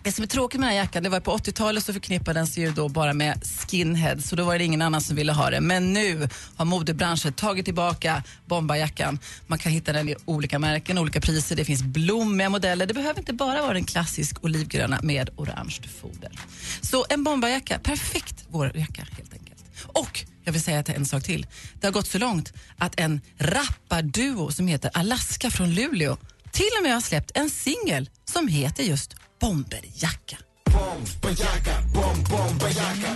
[0.03, 2.65] det som är tråkigt med den här jackan, det var på 80-talet så förknippades den
[2.65, 5.67] ju då bara med skinheads så då var det ingen annan som ville ha den.
[5.67, 9.19] Men nu har modebranschen tagit tillbaka bombarjackan.
[9.47, 11.57] Man kan hitta den i olika märken, olika priser.
[11.57, 12.87] Det finns blommiga modeller.
[12.87, 16.33] Det behöver inte bara vara en klassisk olivgröna med orange foder.
[16.81, 19.65] Så en bombarjacka, perfekt vårjacka helt enkelt.
[19.83, 21.47] Och jag vill säga till en sak till.
[21.81, 26.17] Det har gått så långt att en rapparduo som heter Alaska från Luleå
[26.51, 30.37] till och med har släppt en singel som heter just Bomberjacka.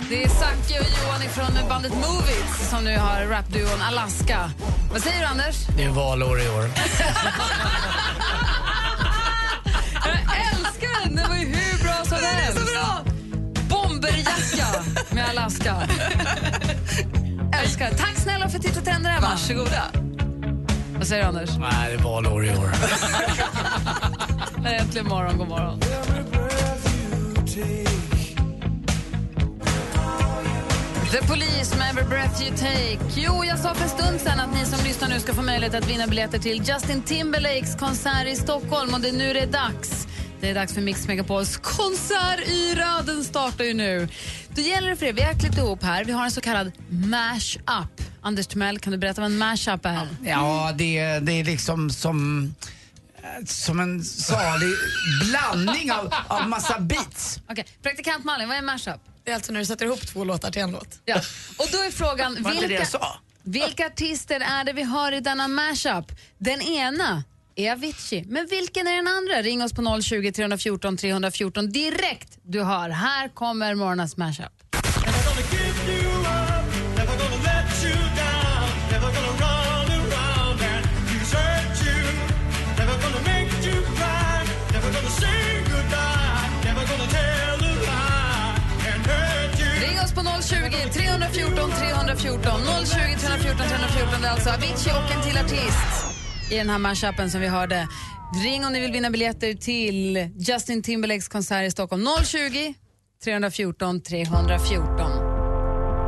[0.09, 4.51] Det är Zacke och Johan från bandet Movits som nu har rapduon Alaska.
[4.91, 5.55] Vad säger du, Anders?
[5.77, 6.63] Det är valår i år.
[10.03, 11.15] Jag älskar den!
[11.15, 12.59] Den var ju hur bra som helst.
[12.59, 13.03] så bra!
[13.69, 15.75] Bomberjacka med Alaska.
[17.63, 19.29] älskar Tack snälla för tips och trender, Emma.
[19.29, 19.83] Varsågoda.
[20.97, 21.49] Vad säger du, Anders?
[21.57, 22.71] Nej, det är valår i år.
[24.67, 25.37] här är äntligen morgon.
[25.37, 25.79] God morgon.
[31.11, 32.99] The Police med Every Breath You Take.
[33.15, 35.75] Jo, jag sa för en stund sen att ni som lyssnar nu ska få möjlighet
[35.75, 39.47] att vinna biljetter till Justin Timberlakes konsert i Stockholm och det är nu det är
[39.47, 40.07] dags.
[40.41, 43.01] Det är dags för Mix Megapols konsertyra.
[43.05, 44.07] Den startar ju nu.
[44.55, 46.71] Då gäller det för er, vi har klippt ihop här, vi har en så kallad
[46.89, 48.01] mash-up.
[48.21, 50.07] Anders Timell, kan du berätta vad en mash-up är?
[50.25, 52.53] Ja, det, är- det är liksom som,
[53.45, 54.73] som en salig
[55.29, 57.39] blandning av, av massa beats.
[57.49, 59.01] Okej, Praktikant Malin, vad är mash-up?
[59.23, 60.99] Det är alltså när du sätter ihop två låtar till en låt.
[61.05, 61.15] Ja.
[61.57, 63.17] Och då är frågan, Var det det vilka, jag sa?
[63.43, 66.05] vilka artister är det vi hör i denna mashup?
[66.37, 67.23] Den ena
[67.55, 69.41] är Avicii, men vilken är den andra?
[69.41, 72.89] Ring oss på 020 314 314 direkt du hör.
[72.89, 74.51] Här kommer morgonens mashup.
[90.41, 92.51] 020 314 314
[92.85, 94.21] 020 314 314.
[94.21, 96.07] Det är alltså Avicii och en till artist
[96.51, 97.87] i den här mashupen som vi hörde.
[98.43, 102.07] Ring om ni vill vinna biljetter till Justin Timberlakes konsert i Stockholm.
[102.25, 102.73] 020
[103.23, 105.11] 314 314.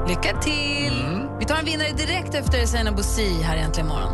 [0.07, 1.03] Lycka till!
[1.39, 4.13] Vi tar en vinnare direkt efter Seinabo Bosi här i Äntligen morgon.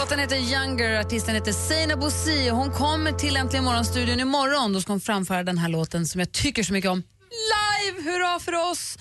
[0.00, 4.72] Låten heter Younger, artisten heter Seinabo Bosi hon kommer till Äntligen Morgonstudion imorgon.
[4.72, 7.02] Då ska hon framföra den här låten som jag tycker så mycket om.
[7.52, 8.10] Live!
[8.10, 8.98] Hurra för oss!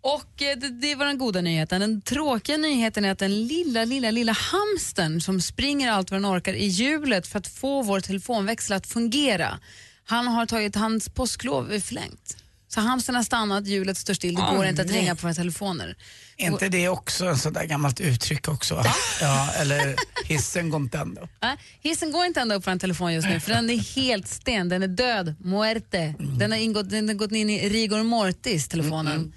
[0.00, 1.80] Och eh, det, det var den goda nyheten.
[1.80, 6.36] Den tråkiga nyheten är att den lilla, lilla, lilla hamstern som springer allt vad den
[6.36, 9.58] orkar i hjulet för att få vår telefonväxel att fungera.
[10.04, 12.36] Han har tagit, hans påsklov är förlängt.
[12.68, 15.00] Så hamstern har stannat, hjulet står still, det Åh, går inte att nej.
[15.00, 15.96] ringa på våra telefoner.
[16.36, 18.84] Är inte det också ett sånt där gammalt uttryck också?
[19.20, 21.30] Ja, eller hissen går inte ända upp.
[21.42, 24.28] Nej, hissen går inte ända upp på en telefon just nu för den är helt
[24.28, 26.14] sten, den är död, muerte.
[26.18, 29.32] Den, har ingått, den har gått in i rigor mortis, telefonen.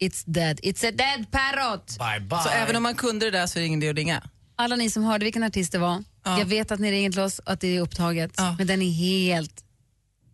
[0.00, 1.98] It's dead, it's a dead parrot.
[1.98, 2.38] Bye, bye.
[2.42, 4.22] Så även om man kunde det där så är det att ringa?
[4.56, 7.38] Alla ni som hörde vilken artist det var, jag vet att ni ringer till oss
[7.38, 9.64] och att det är upptaget, men den är helt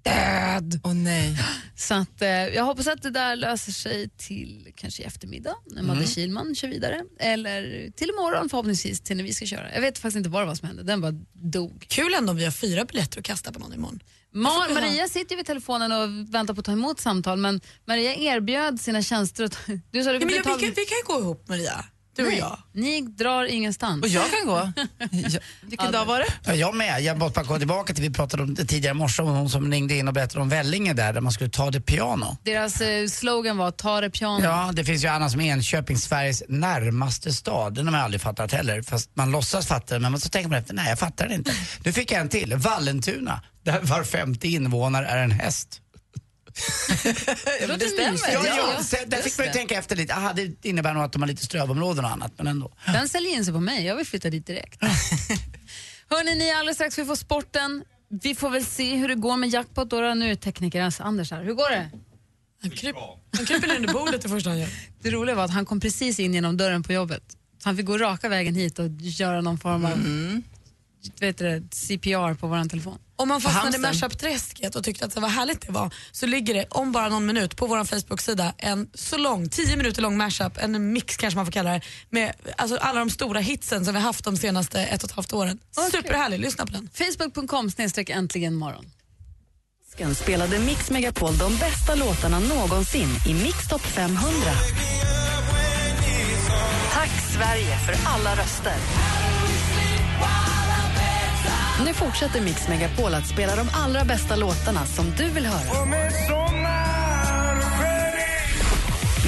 [0.06, 0.80] död.
[0.84, 1.38] Åh nej.
[1.76, 5.82] Så att, eh, jag hoppas att det där löser sig till kanske i eftermiddag när
[5.82, 6.08] Madde Mm.
[6.10, 7.02] Kihlman kör vidare.
[7.20, 9.74] Eller till imorgon förhoppningsvis till när vi ska köra.
[9.74, 11.86] Jag vet faktiskt inte vad det var som hände, den bara dog.
[11.88, 14.00] Kul ändå om vi har fyra biljetter att kasta på någon imorgon.
[14.34, 18.14] Mar- Maria sitter ju vid telefonen och väntar på att ta emot samtal men Maria
[18.14, 19.50] erbjöd sina tjänster.
[19.90, 21.84] Du sa du Ja, men jag, vi, kan, vi kan gå ihop Maria,
[22.16, 22.58] du och Nej, jag.
[22.72, 24.02] Ni drar ingenstans.
[24.02, 24.72] Och jag kan gå.
[25.62, 26.26] Vilken dag var det?
[26.44, 27.02] Ja, jag med.
[27.02, 29.50] Jag måste bara gå tillbaka till vi pratade om det tidigare i morse om hon
[29.50, 32.36] som ringde in och berättade om Vellinge där, där man skulle ta det piano.
[32.42, 34.44] Deras eh, slogan var ta det piano.
[34.44, 37.74] Ja, det finns ju Anna som Enköping, Sveriges närmaste stad.
[37.74, 38.82] Den har man aldrig fattat heller.
[38.82, 41.34] Fast man låtsas fatta det, men man så tänker man efter, nej jag fattar det
[41.34, 41.52] inte.
[41.84, 45.80] Nu fick jag en till, Vallentuna, där var femte invånare är en häst.
[47.60, 48.18] Ja, men det stämmer.
[48.32, 48.98] Ja, ja, ja.
[49.06, 50.14] där fick man ju tänka efter lite.
[50.14, 52.72] Aha, det innebär nog att de har lite strövområden och annat, men ändå.
[52.86, 54.82] Den säljer in sig på mig, jag vill flytta dit direkt.
[56.10, 57.84] Hörni, ni alldeles strax vi får sporten.
[58.22, 59.90] Vi får väl se hur det går med jackpot.
[59.90, 60.14] Då.
[60.14, 61.44] Nu är tekniker alltså Anders här.
[61.44, 61.90] Hur går det?
[62.62, 62.96] Han, kryp,
[63.36, 64.68] han kryper under bordet det första han gör.
[65.02, 67.22] Det roliga var att han kom precis in genom dörren på jobbet.
[67.62, 69.98] Så han fick gå raka vägen hit och göra någon form av
[71.20, 72.98] vet du, CPR på vår telefon.
[73.16, 76.54] Om man fastnade i mashup-träsket och tyckte att det var härligt det var så ligger
[76.54, 80.58] det om bara någon minut på vår Facebook-sida en så lång, 10 minuter lång mashup,
[80.58, 84.00] en mix kanske man får kalla det, med alltså, alla de stora hitsen som vi
[84.00, 85.58] haft de senaste ett och ett halvt åren.
[85.92, 86.88] Superhärlig, lyssna på den.
[86.94, 88.84] Facebook.com snedstreck äntligen morgon.
[90.14, 94.30] Spelade Mix Megapol de bästa låtarna någonsin i Mix Top 500.
[96.92, 99.35] Tack Sverige för alla röster.
[101.84, 105.84] Nu fortsätter Mix Megapol att spela de allra bästa låtarna som du vill höra.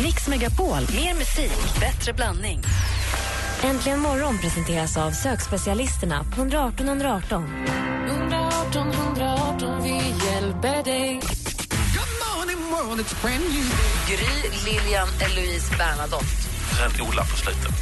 [0.02, 2.62] Mix Megapol, mer musik, bättre blandning.
[3.62, 7.66] Äntligen morgon presenteras av sökspecialisterna på 118 118.
[8.06, 9.94] 118 118, vi
[10.26, 11.20] hjälper dig.
[14.08, 16.47] Gry, Lilian, Eloise, Bernadotte.
[16.78, 17.74] Sen Ola på slutet.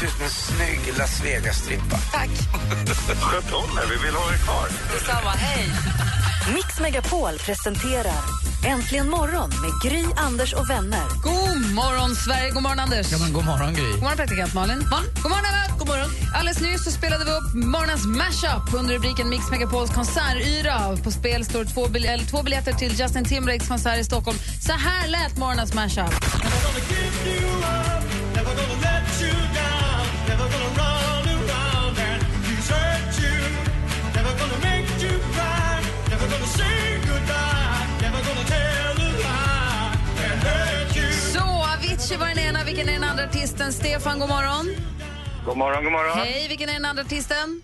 [0.00, 1.96] Du är en snygg Las Vegas-strippa.
[2.12, 2.30] Tack.
[3.20, 4.68] Sköt om er, vi vill ha er kvar.
[4.92, 5.70] Detsamma, hej!
[6.54, 11.04] Mix Megapol presenterar Äntligen morgon med Gry, Anders och vänner.
[11.22, 12.50] God morgon, Sverige.
[12.50, 13.12] God morgon, Anders.
[13.12, 13.90] Ja, men god morgon, Gry.
[13.92, 14.78] God morgon, praktikant Malin.
[15.22, 15.78] God morgon, Emma.
[15.78, 16.10] God morgon.
[16.34, 20.96] Alldeles nyss så spelade vi upp morgonens mashup under rubriken Mix Megapols konsertyra.
[21.04, 24.38] På spel står två, bil eller två biljetter till Justin Timberlakes konsert i Stockholm.
[24.66, 26.14] Så här lät morgonens mashup.
[26.14, 26.70] Så,
[42.10, 42.64] Avicii var den ena.
[42.64, 43.72] Vilken är den andra artisten?
[43.72, 44.66] Stefan, god morgon.
[45.46, 46.18] God morgon, god morgon.
[46.18, 47.62] Hej, vilken är den andra artisten?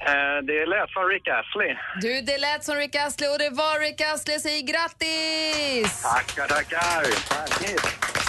[0.00, 1.76] Eh, det lät som Rick Astley.
[2.00, 4.34] Du, det lät som Rick Astley och det var Rick Astley.
[4.34, 6.02] Jag säger grattis!
[6.02, 7.02] Tackar, tackar.
[7.28, 7.50] Tack.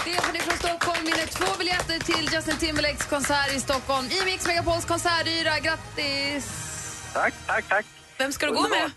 [0.00, 4.84] Stefan från Stockholm vinner två biljetter till Justin Timberlakes konsert i Stockholm i Mix Megapols
[4.84, 5.52] konsertyra.
[5.66, 6.44] Grattis!
[7.14, 7.86] Tack, tack, tack.
[8.18, 8.90] Vem ska du gå med?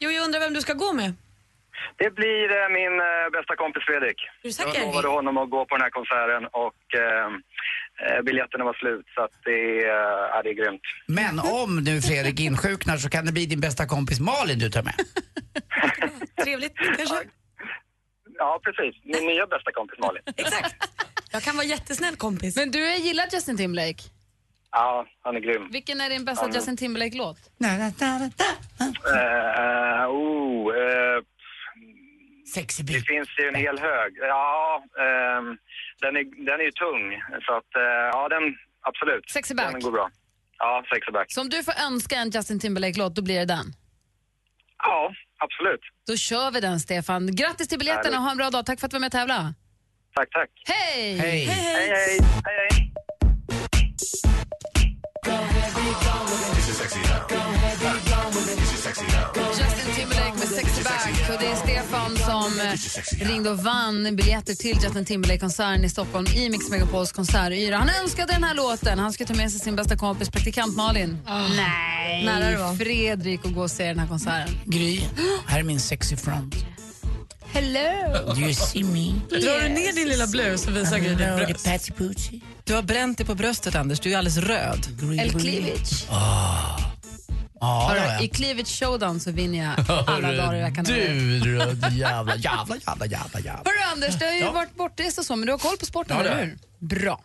[0.00, 1.14] Jo, jag undrar vem du ska gå med.
[2.02, 3.06] Det blir eh, min eh,
[3.36, 4.18] bästa kompis Fredrik.
[4.42, 4.48] Du?
[4.48, 7.26] Jag lovade honom att gå på den här konserten och eh,
[8.16, 9.90] eh, biljetterna var slut så att det, eh,
[10.32, 10.82] ja, det är grymt.
[11.06, 14.82] Men om nu Fredrik insjuknar så kan det bli din bästa kompis Malin du tar
[14.82, 14.94] med.
[16.44, 17.16] Trevligt kanske?
[18.38, 19.04] Ja, precis.
[19.04, 20.22] Min nya bästa kompis Malin.
[20.36, 20.74] Exakt.
[21.32, 22.56] Jag kan vara jättesnäll kompis.
[22.56, 24.02] Men du gillar Justin Timberlake?
[24.70, 25.68] Ja, han är grym.
[25.70, 27.38] Vilken är din bästa Han- Justin Timberlake-låt?
[27.64, 27.70] Eh,
[30.10, 31.22] oh, eh,
[32.54, 34.10] Sexy Det finns ju en hel hög.
[34.20, 35.46] Ja, ehm,
[36.02, 37.04] den, är, den är ju tung.
[37.46, 38.42] Så att, eh, ja, den,
[38.88, 39.30] absolut.
[39.30, 39.72] Sexy back.
[39.72, 40.10] Den går bra.
[40.58, 41.32] Ja, sexy back.
[41.32, 43.66] Så om du får önska en Justin Timberlake-låt, då blir det den?
[44.78, 45.80] Ja, absolut.
[46.06, 47.36] Då kör vi den, Stefan.
[47.36, 48.66] Grattis till biljetterna och ha en bra dag.
[48.66, 49.54] Tack för att du var med och tävla.
[50.14, 50.50] Tack, tack.
[50.68, 51.18] Hej!
[51.18, 51.44] Hej.
[51.44, 52.18] Hej, Hej, hej.
[52.44, 52.92] hej, hej.
[58.78, 59.37] Justin Timberlake med
[60.58, 61.30] Sexy Back.
[61.32, 66.26] Och det är Stefan som eh, ringde och vann biljetter till Justin Timberlake-konserten i Stockholm
[66.26, 67.76] i Mix Megapols konsertyra.
[67.76, 68.98] Han önskade den här låten.
[68.98, 71.18] Han ska ta med sig sin bästa kompis, praktikant Malin.
[71.56, 72.74] Nej, Nära det var.
[72.74, 74.54] Fredrik och gå och se den här konserten.
[74.64, 75.00] Gry,
[75.46, 76.54] här är min sexy front.
[77.52, 78.34] Hello!
[78.34, 79.12] Do you see me?
[79.30, 81.64] Drar du ner din lilla blus och visar Gry ditt bröst?
[81.64, 82.40] Patsy.
[82.64, 84.00] Du har bränt dig på bröstet, Anders.
[84.00, 84.86] Du är alldeles röd.
[85.20, 86.06] El Cleavage.
[87.60, 88.28] Ja, det har I.
[88.28, 90.84] Cleavage Showdown så vinner jag alla dagar i veckan.
[90.84, 93.62] Du, du jävla, jävla, jävla, jävla, jävla.
[93.64, 94.52] Hörru Anders, du har ju Ja.
[94.52, 96.58] varit bortrest och så, men du har koll på sporten, Ja, det eller hur?
[96.86, 97.20] Bra.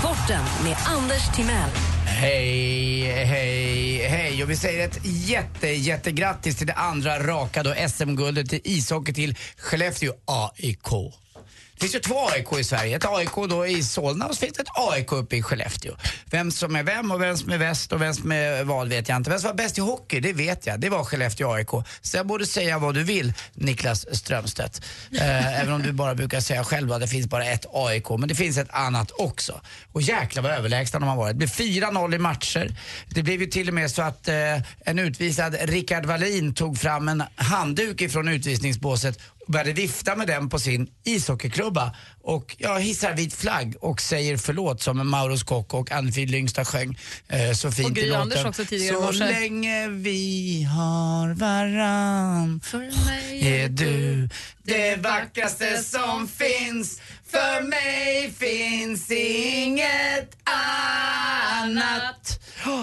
[0.00, 1.70] Sporten med Anders Timell.
[2.06, 4.42] Hej, hej, hej.
[4.42, 9.36] Och vi säger ett jätte, jättegrattis till det andra raka då SM-guldet i ishockey till
[9.58, 10.88] Skellefteå AIK.
[11.78, 12.96] Det finns ju två AIK i Sverige.
[12.96, 15.96] Ett AIK då i Solna och så finns det ett AIK uppe i Skellefteå.
[16.30, 19.08] Vem som är vem och vem som är väst och vem som är vad vet
[19.08, 19.30] jag inte.
[19.30, 20.80] Vem som var bäst i hockey, det vet jag.
[20.80, 21.68] Det var Skellefteå AIK.
[22.00, 24.82] Så jag borde säga vad du vill, Niklas Strömstedt.
[25.12, 28.10] Eh, även om du bara brukar säga själv att det finns bara ett AIK.
[28.10, 29.60] Men det finns ett annat också.
[29.92, 31.32] Och jäklar vad överlägsna de har varit.
[31.32, 32.76] Det blev 4-0 i matcher.
[33.08, 34.34] Det blev ju till och med så att eh,
[34.80, 40.58] en utvisad Rickard Wallin tog fram en handduk ifrån utvisningsbåset började vifta med den på
[40.58, 46.30] sin ishockeyklubba och ja, hissar vit flagg och säger förlåt som Mauro Scocco och Ann-Frid
[46.30, 48.22] Lyngstad sjöng eh, så fint Och Gry i låten.
[48.22, 49.18] Anders också tidigare Så morse.
[49.24, 54.28] länge vi har varann För mig är du
[54.62, 60.36] det vackraste som finns För mig finns inget
[61.62, 62.40] annat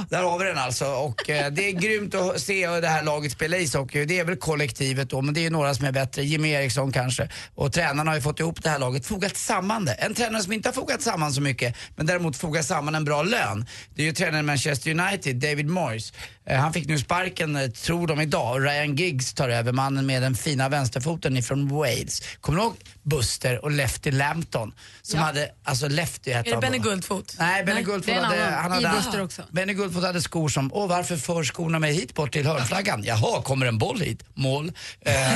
[0.10, 3.32] Där har vi den alltså och eh, det är grymt att se det här laget
[3.32, 4.06] spela ishockey.
[4.06, 6.24] Det är väl kollektivet då men det är några som är bättre.
[6.24, 7.30] Jimmy Eriksson kanske.
[7.56, 9.94] Och tränarna har ju fått ihop det här laget, fogat samman det.
[9.94, 13.24] En tränare som inte har fogat samman så mycket men däremot fogat samman en bra
[13.24, 13.66] lön.
[13.96, 16.14] Det är ju tränaren i Manchester United, David Moyes.
[16.48, 18.66] Eh, Han fick nu sparken, eh, tror de idag.
[18.66, 22.22] Ryan Giggs tar över, mannen med den fina vänsterfoten ifrån Wales.
[22.42, 24.74] Kommer du ihåg Buster och Lefty Lampton?
[25.02, 25.26] Som Ja.
[25.26, 26.78] hade, alltså Lefty hette Är det han Benny.
[26.78, 27.36] Guldfot?
[27.40, 29.44] Nej, Benny Nej, Guldfot hade, han I hade, Buster också.
[29.66, 33.04] Benny Guldfot hade skor som, åh varför för skorna mig hit bort till hörnflaggan?
[33.04, 34.24] Jaha, kommer en boll hit?
[34.34, 34.72] Mål.
[35.02, 35.14] Eh,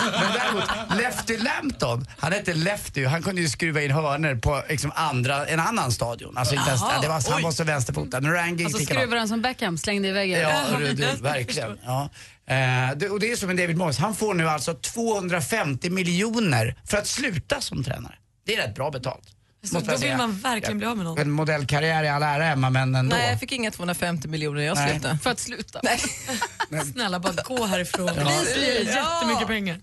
[0.00, 0.64] Men däremot,
[0.98, 5.60] Lefty Lampton, han hette Lefty han kunde ju skruva in hörnor på liksom andra, en
[5.60, 6.36] annan stadion.
[6.36, 7.42] Alltså inte ens, det var, han oj.
[7.42, 8.16] var så vänsterfotad.
[8.16, 10.40] Alltså skruvar den som Beckham, slängde i väggen.
[10.40, 11.78] Ja, du, du, verkligen.
[11.84, 12.10] Ja.
[12.46, 16.78] Eh, det, och det är som med David Moyes, han får nu alltså 250 miljoner
[16.84, 18.14] för att sluta som tränare.
[18.46, 19.36] Det är rätt bra betalt.
[19.62, 20.16] Så måste då vill säga.
[20.16, 21.18] man verkligen bli av med någon.
[21.18, 23.16] En modellkarriär i all ära Emma, men ändå.
[23.16, 24.90] Nej, jag fick inga 250 miljoner jag Nej.
[24.90, 25.18] slutade.
[25.18, 25.80] För att sluta.
[26.92, 28.06] Snälla bara gå härifrån.
[28.06, 28.12] Ja.
[28.14, 29.78] Det blir jättemycket pengar.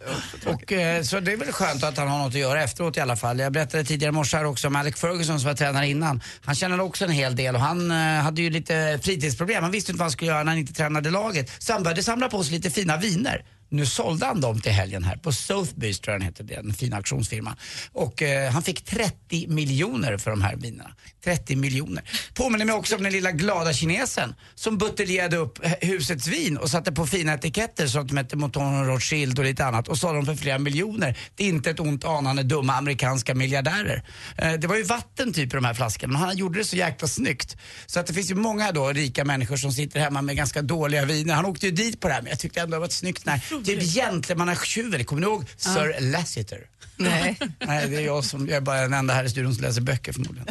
[0.45, 2.99] Och, eh, så det är väl skönt att han har något att göra efteråt i
[2.99, 3.39] alla fall.
[3.39, 6.21] Jag berättade tidigare i morse här också om Alec Ferguson som var tränare innan.
[6.45, 9.63] Han tjänade också en hel del och han eh, hade ju lite fritidsproblem.
[9.63, 11.51] Han visste inte vad han skulle göra när han inte tränade laget.
[11.63, 13.43] Så han började samla på sig lite fina viner.
[13.69, 16.73] Nu sålde han dem till helgen här på Sotheby's tror jag den heter, den en
[16.73, 17.55] fin auktionsfirma.
[17.91, 20.91] Och eh, han fick 30 miljoner för de här vinerna.
[21.23, 22.03] 30 miljoner.
[22.33, 26.91] Påminner mig också om den lilla glada kinesen som buteljerade upp husets vin och satte
[26.91, 30.25] på fina etiketter så att de hette Mouton Rothschild och lite annat och sålde dem
[30.25, 31.17] för flera miljoner.
[31.35, 34.03] Det är inte ett ont anande dumma amerikanska miljardärer.
[34.37, 36.75] Eh, det var ju vatten typ i de här flaskorna men han gjorde det så
[36.75, 37.57] jäkla snyggt.
[37.85, 41.05] Så att det finns ju många då rika människor som sitter hemma med ganska dåliga
[41.05, 41.33] viner.
[41.33, 43.25] Han åkte ju dit på det här men jag tyckte ändå det var ett snyggt
[43.25, 46.59] när Typ gentlemannatjuven, kommer ni ihåg Sir Lassiter?
[46.97, 47.39] Nej.
[47.59, 49.81] Nej, det är jag som, jag är bara den enda här i studion som läser
[49.81, 50.47] böcker förmodligen.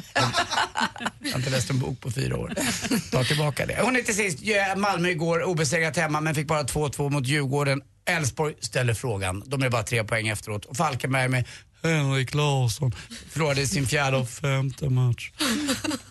[1.20, 2.52] Jag har inte läst en bok på fyra år.
[3.10, 3.78] Ta tillbaka det.
[3.82, 4.38] Hon är till sist,
[4.76, 7.82] Malmö igår obesegrat hemma men fick bara 2-2 mot Djurgården.
[8.04, 10.64] Elfsborg ställer frågan, de är bara tre poäng efteråt.
[10.64, 11.44] Och Falkenberg med
[11.82, 12.92] Henrik Larsson
[13.30, 15.30] förlorade sin fjärde och femte match.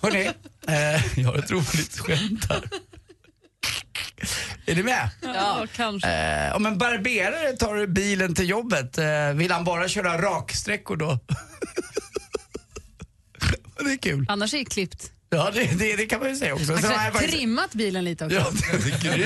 [0.02, 0.26] Hörrni,
[0.68, 2.70] eh, jag har ett roligt skämt här.
[4.66, 5.10] Är ni med?
[5.22, 6.10] Ja, kanske.
[6.10, 11.20] Eh, om en barberare tar bilen till jobbet, eh, vill han bara köra raksträckor då?
[13.80, 14.26] det är kul.
[14.30, 15.12] Annars är det klippt.
[15.30, 16.74] Ja, det, det, det kan man ju säga också.
[16.74, 18.38] Han har kanske jag har faktiskt- trimmat bilen lite också.
[18.38, 19.26] Ja, det är Gry.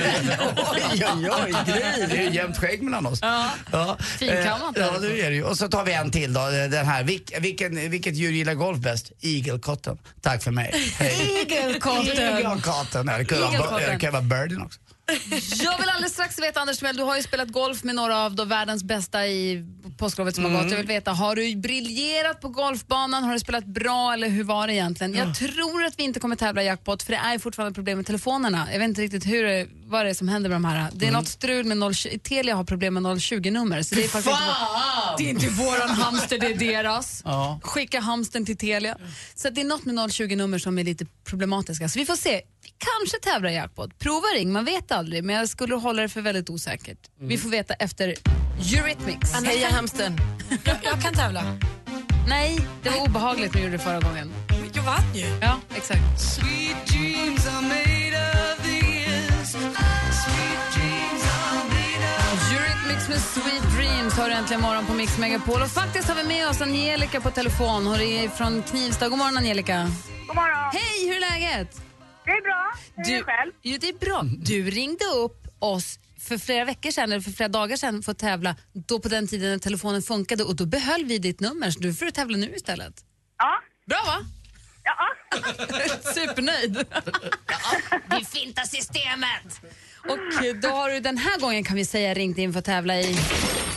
[0.72, 2.06] Oj, oj, oj, Gry.
[2.06, 3.18] Det är ju jämnt skägg mellan oss.
[3.22, 3.50] Ja.
[3.72, 3.96] Ja.
[4.18, 5.44] Finkammat Eh, Ja, det är det ju.
[5.44, 7.04] Och så tar vi en till då, den här.
[7.04, 9.12] Vilk, vilken, vilket djur gillar golf bäst?
[9.20, 9.98] Igelkotten.
[10.20, 10.74] Tack för mig.
[11.00, 12.06] Igelkotten.
[12.38, 13.06] Igelkotten.
[13.06, 14.80] det kan vara birdien också.
[15.64, 18.34] Jag vill alldeles strax veta, Anders Timell, du har ju spelat golf med några av
[18.34, 19.64] de världens bästa i
[19.98, 20.62] påsklovet som har Mm.
[20.62, 20.70] gått.
[20.70, 23.24] Jag vill veta, har du briljerat på golfbanan?
[23.24, 25.14] Har du spelat bra eller hur var det egentligen?
[25.14, 28.68] Jag tror att vi inte kommer tävla jackpot för det är fortfarande problem med telefonerna.
[28.72, 30.90] Jag vet inte riktigt hur det, vad det är som händer med de här.
[30.92, 31.20] Det är Mm.
[31.20, 33.82] något strul med 020, Telia har problem med 020-nummer.
[33.82, 37.22] Så det är faktiskt inte, vår- det är inte våran hamster, det är deras.
[37.24, 37.60] Ja.
[37.62, 38.96] Skicka hamstern till Telia.
[39.34, 41.88] Så det är något med 020-nummer som är lite problematiska.
[41.88, 42.40] Så vi får se.
[42.62, 43.98] Vi kanske tävlar jackpot.
[43.98, 44.99] Prova ring, man vet aldrig.
[45.08, 46.98] Men jag skulle hålla det för väldigt osäkert.
[47.20, 48.14] Vi får veta efter
[48.74, 49.34] Eurythmics.
[49.34, 50.16] Anna, Heja hamsten.
[50.64, 51.42] Jag, jag kan tävla.
[52.28, 54.32] Nej, det var obehagligt när du gjorde det förra gången.
[54.74, 55.24] Jag vann ju.
[55.40, 56.00] Ja, exakt.
[62.52, 65.62] Eurythmics med Sweet Dreams har du äntligen morgon på Mix Megapol.
[65.62, 67.86] Och faktiskt har vi med oss Angelica på telefon.
[67.86, 69.08] Hon är från Knivsta.
[69.08, 69.90] God morgon Angelica.
[70.26, 70.70] God morgon.
[70.72, 71.80] Hej, hur är läget?
[72.24, 72.72] Det är bra.
[72.96, 73.52] Hur är det själv?
[73.62, 74.22] Jo, det är bra.
[74.38, 78.18] Du ringde upp oss för flera veckor sedan, eller för flera dagar sedan för att
[78.18, 81.80] tävla, då på den tiden när telefonen funkade och då behöll vi ditt nummer, så
[81.80, 82.94] du får tävla nu istället.
[83.38, 83.62] Ja.
[83.86, 84.18] Bra va?
[84.84, 84.96] Ja.
[86.14, 86.84] Supernöjd.
[88.18, 89.60] Vi fintar systemet.
[90.08, 90.18] Och
[90.62, 93.16] då har du den här gången kan vi säga ringt in för att tävla i...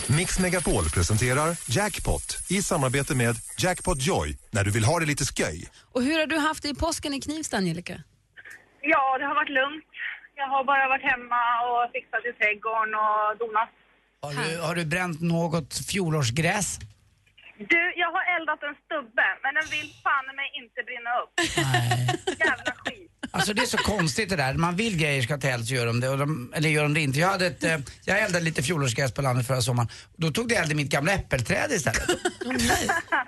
[0.08, 5.26] Mix Megapol presenterar Jackpot i samarbete med Jackpot Joy när du vill ha det lite
[5.26, 5.70] sköj.
[5.94, 8.02] Och hur har du haft det i påsken i Knivsta, Angelica?
[8.92, 9.86] Ja, det har varit lugnt.
[10.36, 13.72] Jag har bara varit hemma och fixat i trädgården och donat.
[14.26, 16.68] Har du, har du bränt något fjolårsgräs?
[17.72, 21.34] Du, jag har eldat en stubbe, men den vill fan mig inte brinna upp.
[22.46, 22.83] Jävla skit.
[23.36, 24.54] Alltså det är så konstigt det där.
[24.54, 26.10] Man vill grejer ska till så gör de det.
[26.10, 27.20] Och de, eller gör de det inte.
[27.20, 29.90] Jag, hade ett, eh, jag eldade lite fjolårsgräs på landet förra sommaren.
[30.18, 32.10] Då tog det eld i mitt gamla äppelträd istället.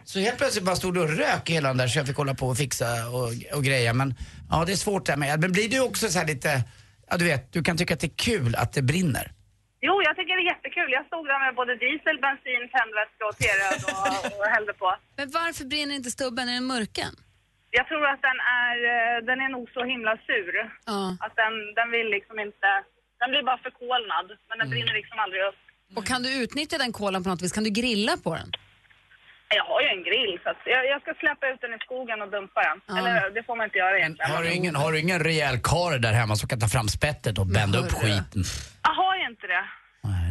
[0.03, 2.17] Så helt plötsligt bara stod det och rök i hela den där så jag fick
[2.17, 3.93] hålla på och fixa och, och greja.
[3.93, 4.15] Men
[4.49, 5.41] ja, det är svårt det här med eld.
[5.41, 6.63] Men blir du också så här lite,
[7.09, 9.31] ja du vet, du kan tycka att det är kul att det brinner.
[9.81, 10.89] Jo, jag tycker det är jättekul.
[10.97, 14.95] Jag stod där med både diesel, bensin, tändvätska och T-röd och, och hällde på.
[15.17, 16.49] Men varför brinner inte stubben?
[16.49, 17.15] Är den mörken?
[17.77, 20.53] Jag tror att den är, eh, den är nog så himla sur.
[20.91, 21.01] Ja.
[21.25, 22.67] Att den, den vill liksom inte,
[23.19, 25.59] den blir bara förkolnad, men den brinner liksom aldrig upp.
[25.97, 27.53] Och kan du utnyttja den kolan på något vis?
[27.57, 28.49] Kan du grilla på den?
[29.59, 32.21] Jag har ju en grill så att jag, jag ska släppa ut den i skogen
[32.23, 32.77] och dumpa den.
[32.87, 32.93] Ja.
[32.97, 34.31] Eller det får man inte göra egentligen.
[34.31, 37.37] Har du ingen, har du ingen rejäl karl där hemma som kan ta fram spettet
[37.41, 38.41] och bända upp skiten?
[38.87, 39.65] Jag har ju inte det.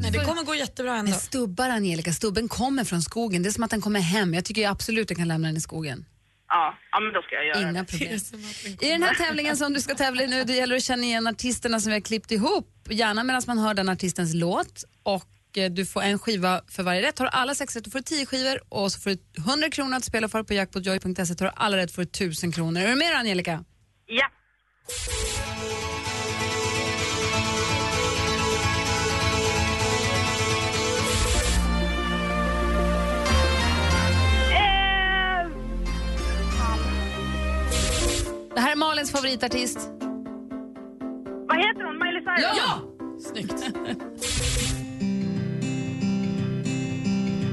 [0.02, 1.10] Nej, det kommer gå jättebra ändå.
[1.10, 3.42] Men stubbar, Angelica, stubben kommer från skogen.
[3.42, 4.34] Det är som att den kommer hem.
[4.34, 6.04] Jag tycker absolut du kan lämna den i skogen.
[6.48, 7.90] Ja, ja men då ska jag göra Inga det.
[7.90, 8.18] problem.
[8.80, 11.26] I den här tävlingen som du ska tävla i nu, det gäller att känna igen
[11.26, 12.68] artisterna som vi har klippt ihop.
[12.90, 14.84] Gärna medan man hör den artistens låt.
[15.02, 17.18] Och eh, du får en skiva för varje rätt.
[17.18, 19.18] Har du alla sex rätt, då får du 10 skivor och så får du
[19.50, 21.34] 100 kronor att spela för på jackpotjoy.se.
[21.34, 22.80] Tar du alla rätt får du 1000 kronor.
[22.80, 23.64] Är du med då, Angelica?
[24.06, 24.26] Ja.
[38.58, 39.78] Favoritartist?
[41.48, 41.98] Vad heter hon?
[41.98, 42.56] Miley Cyrus?
[42.56, 42.80] Ja!
[43.30, 43.64] Snyggt.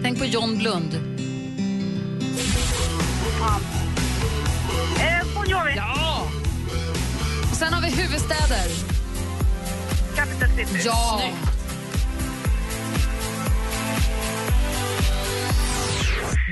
[0.03, 0.93] Tänk på John Blund.
[4.99, 5.73] Eh, Bon Jovi?
[5.75, 6.27] Ja!
[7.51, 8.67] Och sen har vi huvudstäder.
[10.15, 10.81] Capital City?
[10.85, 11.21] Ja!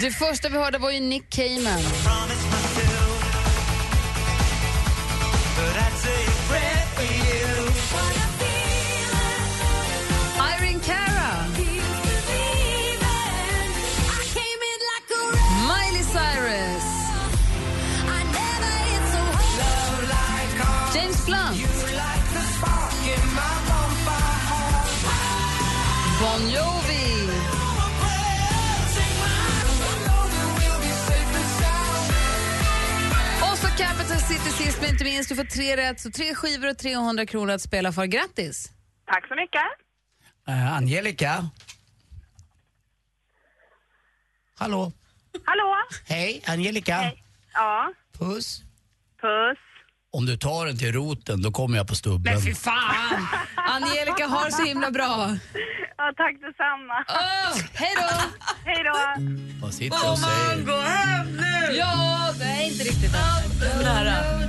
[0.01, 1.79] Det första vi hörde var ju Nick Cayman.
[34.09, 35.29] Capital City sist men inte minst.
[35.29, 38.05] Du får tre rätt, så tre skivor och 300 kronor att spela för.
[38.05, 38.71] Grattis!
[39.05, 39.61] Tack så mycket.
[40.47, 41.49] Eh, Angelica?
[44.57, 44.91] Hallå?
[45.45, 45.75] Hallå?
[46.07, 47.11] Hej, Angelica?
[47.53, 48.61] Ja, Puss.
[49.21, 49.57] puss.
[50.11, 52.33] Om du tar den till roten, då kommer jag på stubben.
[52.33, 53.27] Men fy fan!
[53.55, 55.37] Angelica har så himla bra.
[55.99, 56.97] Ja, tack detsamma.
[57.07, 58.09] Oh, hej då!
[58.65, 58.99] Hej då!
[59.61, 60.65] Vad sitter och säger?
[60.65, 61.75] gå hem nu!
[61.75, 63.11] Ja, det är inte riktigt.
[63.83, 64.39] Nära.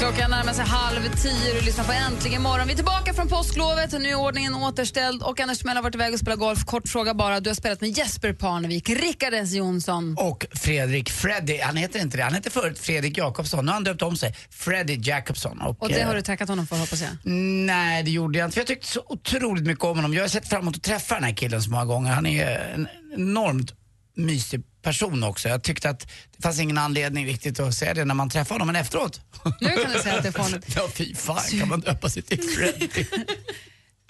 [0.00, 2.66] Klockan närmar sig halv tio och lyssnar på Äntligen morgon.
[2.66, 5.22] Vi är tillbaka från påsklovet och nu är ordningen återställd.
[5.22, 6.64] Och Anders Timell har varit iväg och spelat golf.
[6.64, 7.40] Kort fråga bara.
[7.40, 10.16] Du har spelat med Jesper Parnevik, Rickard S Jonsson.
[10.18, 13.64] Och Fredrik Freddy, han heter inte det, han hette förut Fredrik Jakobsson.
[13.64, 15.60] Nu har han döpt om sig, Freddy Jacobson.
[15.60, 17.10] Och, Och det har eh, du tackat honom för hoppas jag.
[17.32, 18.54] Nej, det gjorde jag inte.
[18.54, 20.14] För jag tyckte så otroligt mycket om honom.
[20.14, 22.12] Jag har sett fram emot att träffa den här killen så många gånger.
[22.12, 23.74] Han är en enormt
[24.16, 25.48] mysig person också.
[25.48, 26.00] Jag tyckte att
[26.36, 29.20] det fanns ingen anledning riktigt att säga det när man träffade honom, men efteråt.
[29.60, 30.66] Nu kan du säga att det är fånigt.
[30.76, 33.04] Ja, fy fan kan man döpa sig till Freddy.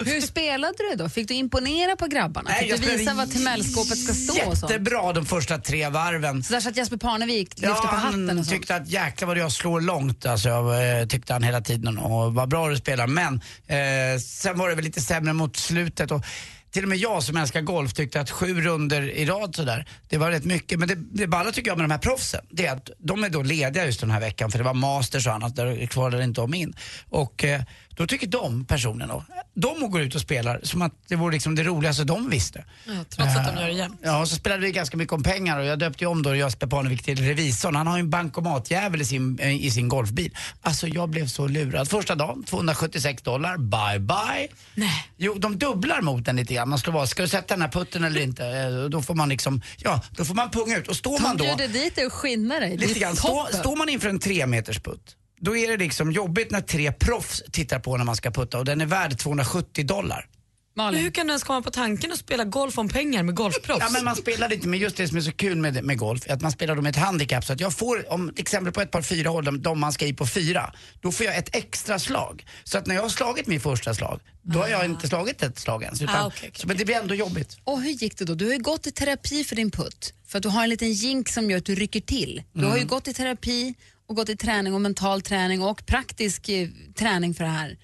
[0.05, 1.09] Hur spelade du då?
[1.09, 2.51] Fick du imponera på grabbarna?
[2.51, 4.73] Fick jag du visa var Timellskåpet ska stå och sånt?
[4.73, 6.43] Jättebra de första tre varven.
[6.43, 8.49] Så där satt Jesper Parnevik lyfte Ja, på hatten och sånt?
[8.49, 11.99] tyckte att jäklar vad jag slår långt, alltså, jag, eh, tyckte han hela tiden.
[11.99, 13.07] Och vad bra du spelar.
[13.07, 13.35] Men
[13.67, 16.11] eh, sen var det väl lite sämre mot slutet.
[16.11, 16.25] Och,
[16.71, 20.19] till och med jag som älskar golf tyckte att sju runder i rad sådär, det
[20.19, 20.79] var rätt mycket.
[20.79, 23.29] Men det, det balla tycker jag med de här proffsen, det är att de är
[23.29, 26.41] då lediga just den här veckan för det var masters och annat, där kvalade inte
[26.41, 26.75] de in.
[27.09, 27.63] Och eh,
[28.01, 29.25] då tycker de personerna,
[29.55, 32.65] de går ut och spelar som att det vore liksom det roligaste de visste.
[32.87, 34.01] Ja, trots att de gör det jämt.
[34.03, 36.37] Ja, och så spelade vi ganska mycket om pengar och jag döpte ju om då
[36.37, 37.77] Jesper Parnevik till revisorn.
[37.77, 40.37] Han har ju en bankomatjävel i sin, eh, i sin golfbil.
[40.61, 41.89] Alltså jag blev så lurad.
[41.89, 44.49] Första dagen, 276 dollar, bye bye.
[44.75, 45.07] Nej.
[45.17, 46.69] Jo, de dubblar mot den lite grann.
[46.69, 48.47] Man slår vad, ska du sätta den här putten eller inte?
[48.47, 50.89] Eh, Då får man liksom, ja, då får man punga ut.
[50.89, 51.57] Och står man De då...
[51.57, 52.77] bjuder dit dig och skinnar dig.
[52.77, 53.17] Lite grann.
[53.17, 53.61] Stå, toppen.
[53.61, 57.43] står man inför en tre meters putt, då är det liksom jobbigt när tre proffs
[57.53, 60.27] tittar på när man ska putta och den är värd 270 dollar.
[60.75, 63.81] Men hur kan du ens komma på tanken att spela golf om pengar med golfproffs?
[63.81, 66.23] Ja, men man spelar inte, men just det som är så kul med, med golf
[66.27, 67.45] är att man spelar då med ett handikapp.
[67.45, 69.93] Så att jag får, om till exempel på ett par fyra hål, de, de man
[69.93, 72.47] ska i på fyra, då får jag ett extra slag.
[72.65, 75.59] Så att när jag har slagit min första slag, då har jag inte slagit ett
[75.59, 76.03] slag ens.
[76.03, 77.57] Utan, Ah, okej, okej, så, men det blir ändå jobbigt.
[77.65, 78.35] Och hur gick det då?
[78.35, 80.15] Du har ju gått i terapi för din putt.
[80.27, 82.43] För att du har en liten jink som gör att du rycker till.
[82.53, 82.89] Du har ju Mm.
[82.89, 83.75] gått i terapi
[84.11, 87.79] och gått i träning och mental träning och praktisk eh, träning för det här.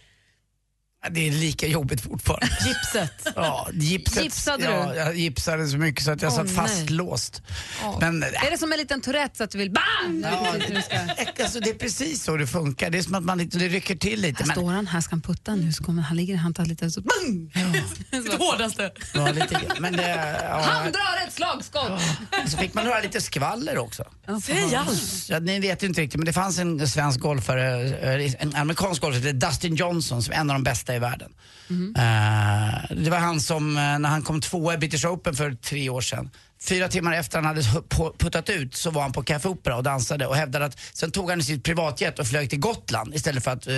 [1.07, 2.46] Ja, Det är lika jobbigt fortfarande.
[2.66, 3.26] Gipset.
[3.36, 4.22] Ja, gipset.
[4.24, 4.96] Gipsade ja, du?
[4.98, 7.42] Jag gipsade så mycket så att jag Åh, satt fastlåst.
[7.82, 7.98] Ja.
[8.00, 10.24] Men, Är det som en liten Tourette så att du vill BAM!
[10.24, 12.90] Ja, Du ska- alltså, det är precis så det funkar.
[12.90, 14.42] Det är som att man lite, det rycker till lite.
[14.42, 16.64] Här Men, står han, här ska han putta nu så kommer han ligger han tar
[16.64, 17.50] lite så BAM!
[18.11, 18.90] Det hårdaste.
[19.14, 19.61] ja, lite.
[19.78, 22.00] Men det, ja, Han drar ett slagskott!
[22.46, 24.04] Så fick man höra lite skvaller också.
[24.44, 25.28] Säg allt.
[25.28, 27.88] Ja, ni vet ju inte riktigt, men det fanns en svensk golfare,
[28.24, 31.34] eh, en amerikansk golfare, Dustin Johnson, som är en av de bästa i världen.
[31.97, 35.90] Eh, det var han som, eh, när han kom tvåa i British Open för tre
[35.90, 36.30] år sedan,
[36.61, 37.62] Fyra timmar efter han hade
[38.18, 41.30] puttat ut så var han på Café Opera och dansade och hävdade att sen tog
[41.30, 43.74] han sitt privatjet och flög till Gotland istället för att eh,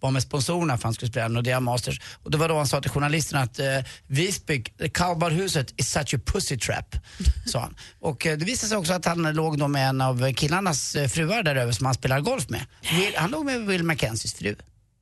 [0.00, 2.00] vara med sponsorerna för han skulle spela Nordea Masters.
[2.22, 3.66] Och det var då han sa till journalisterna att eh,
[4.06, 4.62] Visby,
[4.94, 6.96] kallbadhuset is such a pussy trap,
[7.46, 7.76] sa han.
[8.00, 11.08] Och eh, det visade sig också att han låg då med en av killarnas eh,
[11.08, 12.66] fruar där över som han spelar golf med.
[12.90, 14.56] Will, han låg med Will Mackenzies fru.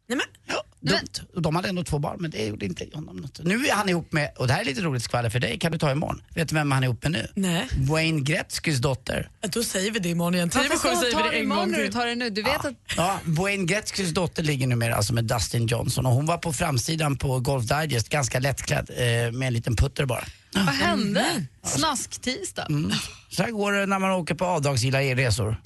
[0.09, 0.27] Nej, men.
[0.47, 0.65] Ja.
[0.81, 1.27] Dumt.
[1.35, 3.41] Och de hade ändå två barn men det gjorde inte honom något.
[3.45, 5.73] Nu är han ihop med, och det här är lite roligt skvaller för dig, kan
[5.73, 6.23] du ta imorgon.
[6.35, 7.29] Vet du vem han är ihop med nu?
[7.35, 7.69] Nej.
[7.77, 9.31] Wayne Gretzkys dotter.
[9.41, 10.51] Ja, Då säger vi det imorgon igen.
[10.55, 12.31] Varför ska säger ta vi det imorgon när du tar det nu?
[12.31, 12.75] Du vet att...
[12.97, 17.17] Ja, Wayne Gretzkys dotter ligger numera alltså med Dustin Johnson och hon var på framsidan
[17.17, 20.25] på Golf Digest ganska lättklädd eh, med en liten putter bara.
[20.55, 21.45] Vad hände?
[21.65, 22.67] Snask-tisdag?
[22.69, 22.93] Mm.
[23.31, 25.57] Så här går det när man åker på avdragsgilla resor.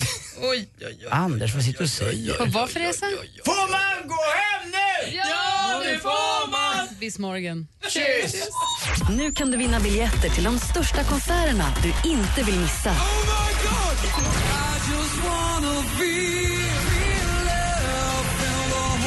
[0.43, 1.09] Oj, oj, oj.
[1.11, 2.35] Anders, vad sitter du och säger?
[2.35, 3.07] På vad för resa?
[3.45, 4.44] Får man gå hem?
[5.13, 6.89] Ja, det får man!
[7.01, 7.69] Bis morgon.
[7.89, 8.49] Kyss!
[9.17, 12.95] Nu kan du vinna biljetter till de största konserterna du inte vill missa.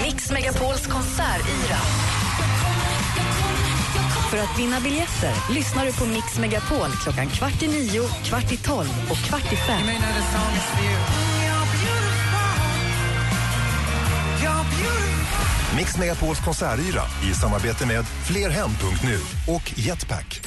[0.03, 1.77] Mix Megapols konsertyra.
[4.31, 8.57] För att vinna biljetter lyssnar du på Mix Megapol klockan kvart i nio, kvart i
[8.57, 9.87] tolv och kvart i fem.
[15.75, 17.01] Mix Megapols konsertyra
[17.31, 19.19] i samarbete med Flerhem.nu
[19.53, 20.39] och Jetpack.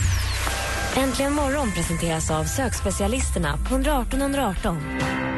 [0.97, 4.79] Äntligen morgon presenteras av sökspecialisterna på 118 118.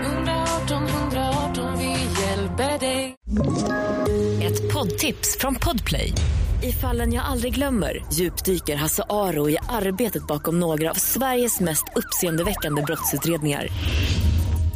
[0.05, 3.17] 118 118, vi hjälper dig.
[4.43, 6.13] Ett poddtips från Podplay.
[6.63, 11.85] I fallen jag aldrig glömmer djupdyker Hasse Aro i arbetet bakom några av Sveriges mest
[11.97, 13.69] uppseendeväckande brottsutredningar.